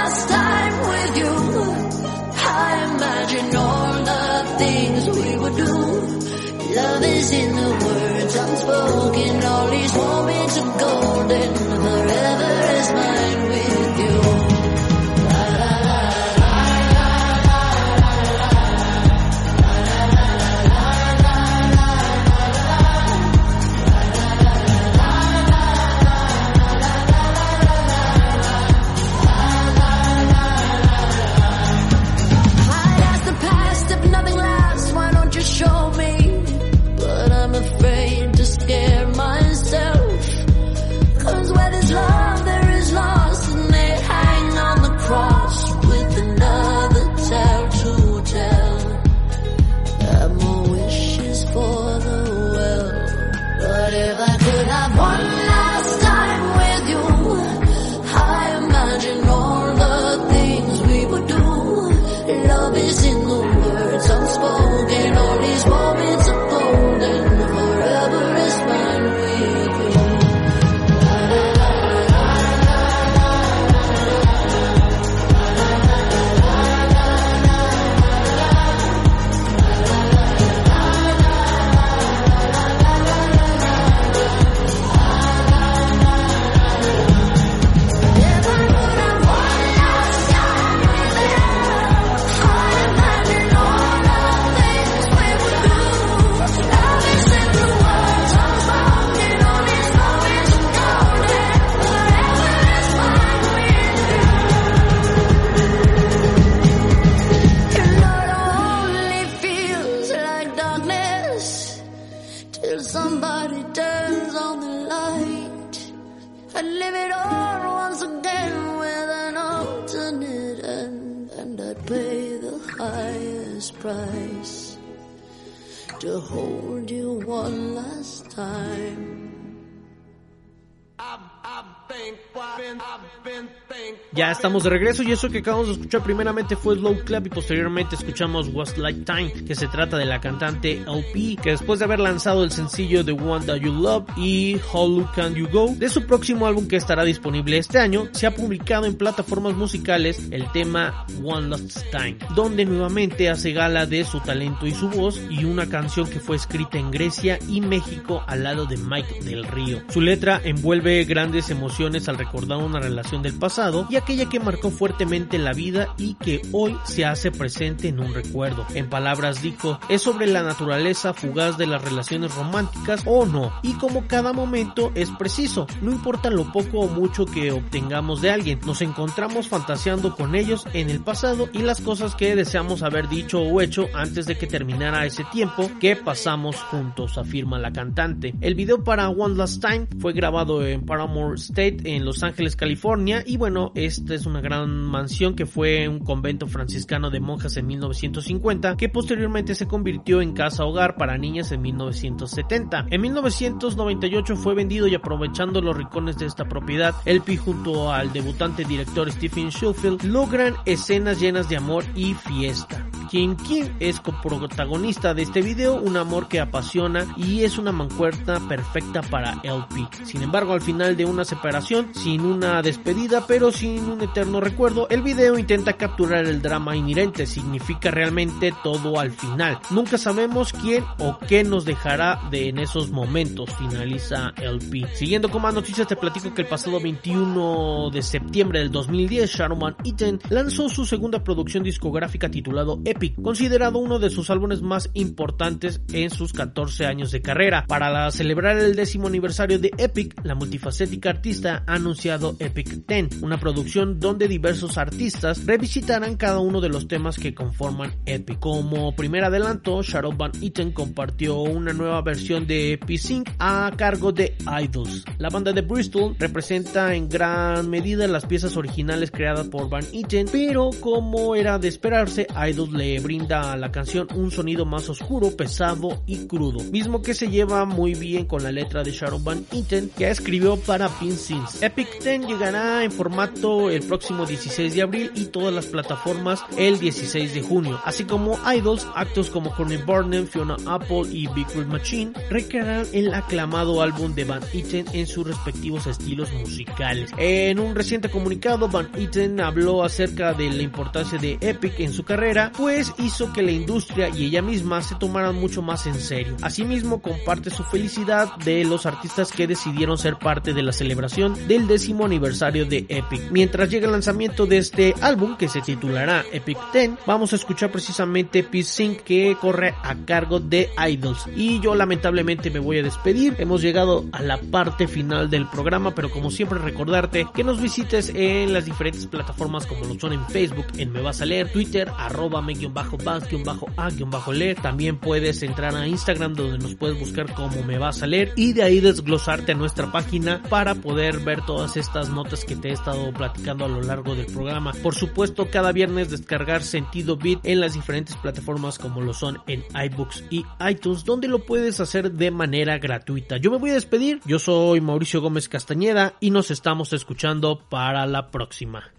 Estamos 134.58 134.64
de 134.64 134.70
regreso 134.70 135.02
y 135.02 135.12
eso 135.12 135.28
que 135.28 135.38
acabamos 135.38 135.66
de 135.68 135.72
escuchar 135.74 136.02
primeramente 136.02 136.56
fue 136.56 136.74
Slow 136.74 137.04
Club 137.04 137.26
y 137.26 137.28
posteriormente 137.28 137.94
escuchamos 137.94 138.48
Was 138.48 138.76
Like 138.76 139.04
Time, 139.04 139.32
que 139.44 139.54
se 139.54 139.68
trata 139.68 139.96
de 139.96 140.04
la 140.04 140.20
cantante 140.20 140.82
LP, 140.86 141.36
que 141.40 141.50
después 141.50 141.78
de 141.78 141.84
haber 141.84 142.00
lanzado 142.00 142.42
el 142.42 142.50
sencillo 142.50 143.04
The 143.04 143.12
One 143.12 143.46
That 143.46 143.58
You 143.58 143.72
Love 143.72 144.06
y 144.16 144.56
How 144.72 144.88
Low 144.88 145.08
Can 145.14 145.34
You 145.34 145.48
Go, 145.48 145.74
de 145.76 145.88
su 145.88 146.06
próximo 146.06 146.46
álbum 146.46 146.66
que 146.66 146.76
estará 146.76 147.04
disponible 147.04 147.58
este 147.58 147.78
año, 147.78 148.08
se 148.12 148.26
ha 148.26 148.34
publicado 148.34 148.86
en 148.86 148.96
plataformas 148.96 149.54
musicales 149.54 150.26
el 150.30 150.50
tema 150.50 151.06
One 151.22 151.48
Last 151.48 151.78
Time, 151.92 152.16
donde 152.34 152.64
nuevamente 152.64 153.28
hace 153.28 153.52
gala 153.52 153.86
de 153.86 154.04
su 154.04 154.18
talento 154.20 154.66
y 154.66 154.72
su 154.72 154.88
voz 154.88 155.20
y 155.30 155.44
una 155.44 155.68
canción 155.68 156.08
que 156.08 156.20
fue 156.20 156.36
escrita 156.36 156.78
en 156.78 156.90
Grecia 156.90 157.38
y 157.48 157.60
México 157.60 158.24
al 158.26 158.42
lado 158.42 158.66
de 158.66 158.76
Mike 158.76 159.20
del 159.22 159.44
Río. 159.44 159.82
Su 159.88 160.00
letra 160.00 160.40
envuelve 160.42 161.04
grandes 161.04 161.50
emociones 161.50 162.08
al 162.08 162.18
recordar 162.18 162.58
una 162.58 162.80
relación 162.80 163.22
del 163.22 163.34
pasado 163.34 163.86
y 163.90 163.96
aquella 163.96 164.28
que 164.28 164.40
marcó 164.48 164.70
fuertemente 164.70 165.36
la 165.36 165.52
vida 165.52 165.94
y 165.98 166.14
que 166.14 166.40
hoy 166.52 166.74
se 166.84 167.04
hace 167.04 167.30
presente 167.30 167.88
en 167.88 168.00
un 168.00 168.14
recuerdo. 168.14 168.64
En 168.74 168.88
palabras 168.88 169.42
dijo, 169.42 169.78
es 169.90 170.00
sobre 170.00 170.26
la 170.26 170.42
naturaleza 170.42 171.12
fugaz 171.12 171.58
de 171.58 171.66
las 171.66 171.84
relaciones 171.84 172.34
románticas 172.34 173.02
o 173.04 173.26
no, 173.26 173.52
y 173.62 173.74
como 173.74 174.06
cada 174.06 174.32
momento 174.32 174.90
es 174.94 175.10
preciso, 175.10 175.66
no 175.82 175.92
importa 175.92 176.30
lo 176.30 176.50
poco 176.50 176.80
o 176.80 176.88
mucho 176.88 177.26
que 177.26 177.52
obtengamos 177.52 178.22
de 178.22 178.30
alguien, 178.30 178.58
nos 178.64 178.80
encontramos 178.80 179.48
fantaseando 179.48 180.16
con 180.16 180.34
ellos 180.34 180.66
en 180.72 180.88
el 180.88 181.00
pasado 181.00 181.50
y 181.52 181.58
las 181.58 181.82
cosas 181.82 182.14
que 182.14 182.34
deseamos 182.34 182.82
haber 182.82 183.10
dicho 183.10 183.42
o 183.42 183.60
hecho 183.60 183.88
antes 183.92 184.24
de 184.24 184.38
que 184.38 184.46
terminara 184.46 185.04
ese 185.04 185.24
tiempo 185.24 185.70
que 185.78 185.94
pasamos 185.94 186.56
juntos, 186.56 187.18
afirma 187.18 187.58
la 187.58 187.70
cantante. 187.70 188.34
El 188.40 188.54
video 188.54 188.82
para 188.82 189.10
One 189.10 189.34
Last 189.34 189.62
Time 189.62 189.88
fue 190.00 190.14
grabado 190.14 190.66
en 190.66 190.86
Paramore 190.86 191.34
State 191.34 191.80
en 191.84 192.06
Los 192.06 192.22
Ángeles, 192.22 192.56
California 192.56 193.22
y 193.26 193.36
bueno, 193.36 193.72
esta 193.74 194.14
es 194.14 194.24
una 194.24 194.37
gran 194.40 194.70
mansión 194.84 195.34
que 195.34 195.46
fue 195.46 195.88
un 195.88 196.00
convento 196.00 196.46
franciscano 196.46 197.10
de 197.10 197.20
monjas 197.20 197.56
en 197.56 197.66
1950 197.66 198.76
que 198.76 198.88
posteriormente 198.88 199.54
se 199.54 199.66
convirtió 199.66 200.20
en 200.20 200.32
casa 200.32 200.64
hogar 200.64 200.96
para 200.96 201.18
niñas 201.18 201.52
en 201.52 201.62
1970. 201.62 202.86
En 202.90 203.00
1998 203.00 204.36
fue 204.36 204.54
vendido 204.54 204.86
y 204.86 204.94
aprovechando 204.94 205.60
los 205.60 205.76
rincones 205.76 206.18
de 206.18 206.26
esta 206.26 206.46
propiedad, 206.46 206.94
Elpi 207.04 207.36
junto 207.36 207.92
al 207.92 208.12
debutante 208.12 208.64
director 208.64 209.10
Stephen 209.10 209.50
Schofield 209.50 210.04
logran 210.04 210.54
escenas 210.64 211.20
llenas 211.20 211.48
de 211.48 211.56
amor 211.56 211.84
y 211.94 212.14
fiesta. 212.14 212.84
Kim 213.10 213.36
Kim 213.36 213.66
es 213.80 214.00
coprotagonista 214.00 215.14
de 215.14 215.22
este 215.22 215.40
video, 215.40 215.76
un 215.76 215.96
amor 215.96 216.28
que 216.28 216.40
apasiona 216.40 217.06
y 217.16 217.42
es 217.42 217.56
una 217.56 217.72
mancuerna 217.72 218.38
perfecta 218.46 219.00
para 219.00 219.40
LP. 219.42 219.88
Sin 220.04 220.22
embargo, 220.22 220.52
al 220.52 220.60
final 220.60 220.96
de 220.96 221.06
una 221.06 221.24
separación, 221.24 221.94
sin 221.94 222.20
una 222.20 222.60
despedida, 222.60 223.24
pero 223.26 223.50
sin 223.50 223.84
un 223.84 224.02
eterno 224.02 224.17
recuerdo, 224.40 224.88
el 224.88 225.02
video 225.02 225.38
intenta 225.38 225.74
capturar 225.74 226.24
el 226.26 226.42
drama 226.42 226.76
inherente, 226.76 227.26
significa 227.26 227.90
realmente 227.90 228.52
todo 228.62 228.98
al 228.98 229.10
final. 229.10 229.58
Nunca 229.70 229.98
sabemos 229.98 230.52
quién 230.52 230.84
o 230.98 231.18
qué 231.18 231.44
nos 231.44 231.64
dejará 231.64 232.20
de 232.30 232.48
en 232.48 232.58
esos 232.58 232.90
momentos, 232.90 233.50
finaliza 233.56 234.32
LP. 234.36 234.86
Siguiendo 234.94 235.30
con 235.30 235.42
más 235.42 235.54
noticias, 235.54 235.86
te 235.86 235.96
platico 235.96 236.32
que 236.34 236.42
el 236.42 236.48
pasado 236.48 236.80
21 236.80 237.90
de 237.90 238.02
septiembre 238.02 238.60
del 238.60 238.70
2010, 238.70 239.30
Sharon 239.30 239.76
Eaton 239.84 240.20
lanzó 240.30 240.68
su 240.68 240.84
segunda 240.84 241.22
producción 241.22 241.62
discográfica 241.62 242.30
titulado 242.30 242.80
Epic, 242.84 243.20
considerado 243.20 243.78
uno 243.78 243.98
de 243.98 244.10
sus 244.10 244.30
álbumes 244.30 244.62
más 244.62 244.90
importantes 244.94 245.80
en 245.92 246.10
sus 246.10 246.32
14 246.32 246.86
años 246.86 247.10
de 247.10 247.22
carrera. 247.22 247.64
Para 247.66 248.10
celebrar 248.10 248.56
el 248.58 248.74
décimo 248.74 249.08
aniversario 249.08 249.58
de 249.58 249.70
Epic, 249.78 250.14
la 250.24 250.34
multifacética 250.34 251.10
artista 251.10 251.64
ha 251.66 251.74
anunciado 251.74 252.36
Epic 252.38 252.86
10, 252.86 253.22
una 253.22 253.38
producción 253.38 254.00
donde 254.08 254.26
diversos 254.26 254.78
artistas 254.78 255.44
revisitarán 255.44 256.16
cada 256.16 256.38
uno 256.38 256.62
de 256.62 256.70
los 256.70 256.88
temas 256.88 257.18
que 257.18 257.34
conforman 257.34 257.92
Epic. 258.06 258.38
Como 258.38 258.96
primer 258.96 259.22
adelanto, 259.22 259.82
Sharon 259.82 260.16
Van 260.16 260.32
Eaton 260.40 260.72
compartió 260.72 261.42
una 261.42 261.74
nueva 261.74 262.00
versión 262.00 262.46
de 262.46 262.72
Epic 262.72 262.98
Sync 262.98 263.30
a 263.38 263.70
cargo 263.76 264.10
de 264.10 264.34
Idols. 264.62 265.04
La 265.18 265.28
banda 265.28 265.52
de 265.52 265.60
Bristol 265.60 266.16
representa 266.18 266.94
en 266.94 267.10
gran 267.10 267.68
medida 267.68 268.08
las 268.08 268.24
piezas 268.24 268.56
originales 268.56 269.10
creadas 269.10 269.48
por 269.48 269.68
Van 269.68 269.84
Eaton, 269.92 270.24
pero 270.32 270.70
como 270.80 271.34
era 271.34 271.58
de 271.58 271.68
esperarse, 271.68 272.26
Idols 272.48 272.72
le 272.72 273.00
brinda 273.00 273.52
a 273.52 273.58
la 273.58 273.70
canción 273.70 274.08
un 274.14 274.30
sonido 274.30 274.64
más 274.64 274.88
oscuro, 274.88 275.36
pesado 275.36 276.02
y 276.06 276.26
crudo, 276.26 276.64
mismo 276.64 277.02
que 277.02 277.12
se 277.12 277.28
lleva 277.28 277.66
muy 277.66 277.92
bien 277.92 278.24
con 278.24 278.42
la 278.42 278.52
letra 278.52 278.82
de 278.82 278.90
Sharon 278.90 279.22
Van 279.22 279.44
Eaton 279.52 279.90
que 279.94 280.08
escribió 280.08 280.56
para 280.56 280.88
Pin. 280.88 281.18
Epic 281.60 282.02
10 282.02 282.26
llegará 282.26 282.84
en 282.84 282.92
formato 282.92 283.70
el 283.70 283.82
próximo 283.82 283.97
16 283.98 284.74
de 284.74 284.82
abril 284.82 285.10
y 285.14 285.26
todas 285.26 285.52
las 285.52 285.66
plataformas 285.66 286.44
el 286.56 286.78
16 286.78 287.34
de 287.34 287.42
junio, 287.42 287.80
así 287.84 288.04
como 288.04 288.38
Idols, 288.52 288.86
actos 288.94 289.30
como 289.30 289.54
Courtney 289.54 289.78
Barnum, 289.86 290.26
Fiona 290.26 290.56
Apple 290.66 291.02
y 291.10 291.26
Big 291.28 291.48
Red 291.54 291.66
Machine 291.66 292.12
recrearán 292.30 292.86
el 292.92 293.12
aclamado 293.12 293.82
álbum 293.82 294.14
de 294.14 294.24
Van 294.24 294.42
Eaton 294.52 294.84
en 294.94 295.06
sus 295.06 295.26
respectivos 295.26 295.86
estilos 295.86 296.32
musicales. 296.32 297.10
En 297.16 297.58
un 297.58 297.74
reciente 297.74 298.08
comunicado, 298.08 298.68
Van 298.68 298.88
Eaton 298.94 299.40
habló 299.40 299.82
acerca 299.82 300.32
de 300.32 300.50
la 300.50 300.62
importancia 300.62 301.18
de 301.18 301.38
Epic 301.40 301.80
en 301.80 301.92
su 301.92 302.04
carrera, 302.04 302.52
pues 302.56 302.92
hizo 302.98 303.32
que 303.32 303.42
la 303.42 303.52
industria 303.52 304.08
y 304.08 304.26
ella 304.26 304.42
misma 304.42 304.82
se 304.82 304.94
tomaran 304.94 305.34
mucho 305.34 305.62
más 305.62 305.86
en 305.86 305.94
serio. 305.94 306.36
Asimismo, 306.42 307.02
comparte 307.02 307.50
su 307.50 307.64
felicidad 307.64 308.36
de 308.44 308.64
los 308.64 308.86
artistas 308.86 309.32
que 309.32 309.46
decidieron 309.46 309.98
ser 309.98 310.18
parte 310.18 310.52
de 310.52 310.62
la 310.62 310.72
celebración 310.72 311.48
del 311.48 311.66
décimo 311.66 312.04
aniversario 312.04 312.66
de 312.66 312.86
Epic. 312.88 313.30
Mientras 313.30 313.70
llega 313.70 313.87
el 313.88 313.92
lanzamiento 313.92 314.46
de 314.46 314.58
este 314.58 314.94
álbum 315.00 315.36
que 315.36 315.48
se 315.48 315.60
titulará 315.60 316.24
Epic 316.32 316.58
10, 316.72 316.90
vamos 317.06 317.32
a 317.32 317.36
escuchar 317.36 317.70
precisamente 317.70 318.42
Peace 318.42 318.70
Sync 318.70 319.00
que 319.00 319.36
corre 319.40 319.74
a 319.82 319.94
cargo 320.04 320.40
de 320.40 320.70
Idols. 320.88 321.26
Y 321.34 321.60
yo 321.60 321.74
lamentablemente 321.74 322.50
me 322.50 322.58
voy 322.58 322.78
a 322.78 322.82
despedir. 322.82 323.36
Hemos 323.38 323.62
llegado 323.62 324.04
a 324.12 324.22
la 324.22 324.38
parte 324.38 324.88
final 324.88 325.30
del 325.30 325.48
programa, 325.48 325.94
pero 325.94 326.10
como 326.10 326.30
siempre 326.30 326.58
recordarte 326.58 327.26
que 327.34 327.44
nos 327.44 327.60
visites 327.60 328.12
en 328.14 328.52
las 328.52 328.64
diferentes 328.64 329.06
plataformas 329.06 329.66
como 329.66 329.84
lo 329.84 329.98
son 329.98 330.12
en 330.12 330.24
Facebook, 330.26 330.66
en 330.76 330.92
Me 330.92 331.00
Vas 331.00 331.20
a 331.20 331.24
Leer, 331.24 331.50
Twitter, 331.50 331.90
arroba 331.96 332.42
me-vas-a-leer. 332.42 334.60
También 334.60 334.98
puedes 334.98 335.42
entrar 335.42 335.74
a 335.74 335.86
Instagram 335.86 336.34
donde 336.34 336.58
nos 336.58 336.74
puedes 336.74 336.98
buscar 336.98 337.32
como 337.34 337.62
Me 337.62 337.78
Vas 337.78 338.02
a 338.02 338.06
Leer 338.06 338.32
y 338.36 338.52
de 338.52 338.62
ahí 338.62 338.80
desglosarte 338.80 339.52
a 339.52 339.54
nuestra 339.54 339.90
página 339.90 340.42
para 340.48 340.74
poder 340.74 341.20
ver 341.20 341.44
todas 341.44 341.76
estas 341.76 342.10
notas 342.10 342.44
que 342.44 342.56
te 342.56 342.68
he 342.68 342.72
estado 342.72 343.12
platicando 343.12 343.64
a 343.64 343.68
lo 343.78 343.86
largo 343.86 344.14
del 344.14 344.26
programa. 344.26 344.72
Por 344.82 344.94
supuesto, 344.94 345.48
cada 345.50 345.72
viernes 345.72 346.10
descargar 346.10 346.62
Sentido 346.62 347.16
Beat 347.16 347.40
en 347.44 347.60
las 347.60 347.74
diferentes 347.74 348.16
plataformas 348.16 348.78
como 348.78 349.00
lo 349.00 349.14
son 349.14 349.38
en 349.46 349.64
iBooks 349.72 350.24
y 350.30 350.44
iTunes, 350.68 351.04
donde 351.04 351.28
lo 351.28 351.44
puedes 351.44 351.80
hacer 351.80 352.12
de 352.12 352.30
manera 352.30 352.78
gratuita. 352.78 353.36
Yo 353.36 353.50
me 353.50 353.58
voy 353.58 353.70
a 353.70 353.74
despedir, 353.74 354.20
yo 354.24 354.38
soy 354.38 354.80
Mauricio 354.80 355.20
Gómez 355.20 355.48
Castañeda 355.48 356.14
y 356.20 356.30
nos 356.30 356.50
estamos 356.50 356.92
escuchando 356.92 357.60
para 357.68 358.06
la 358.06 358.30
próxima. 358.30 358.92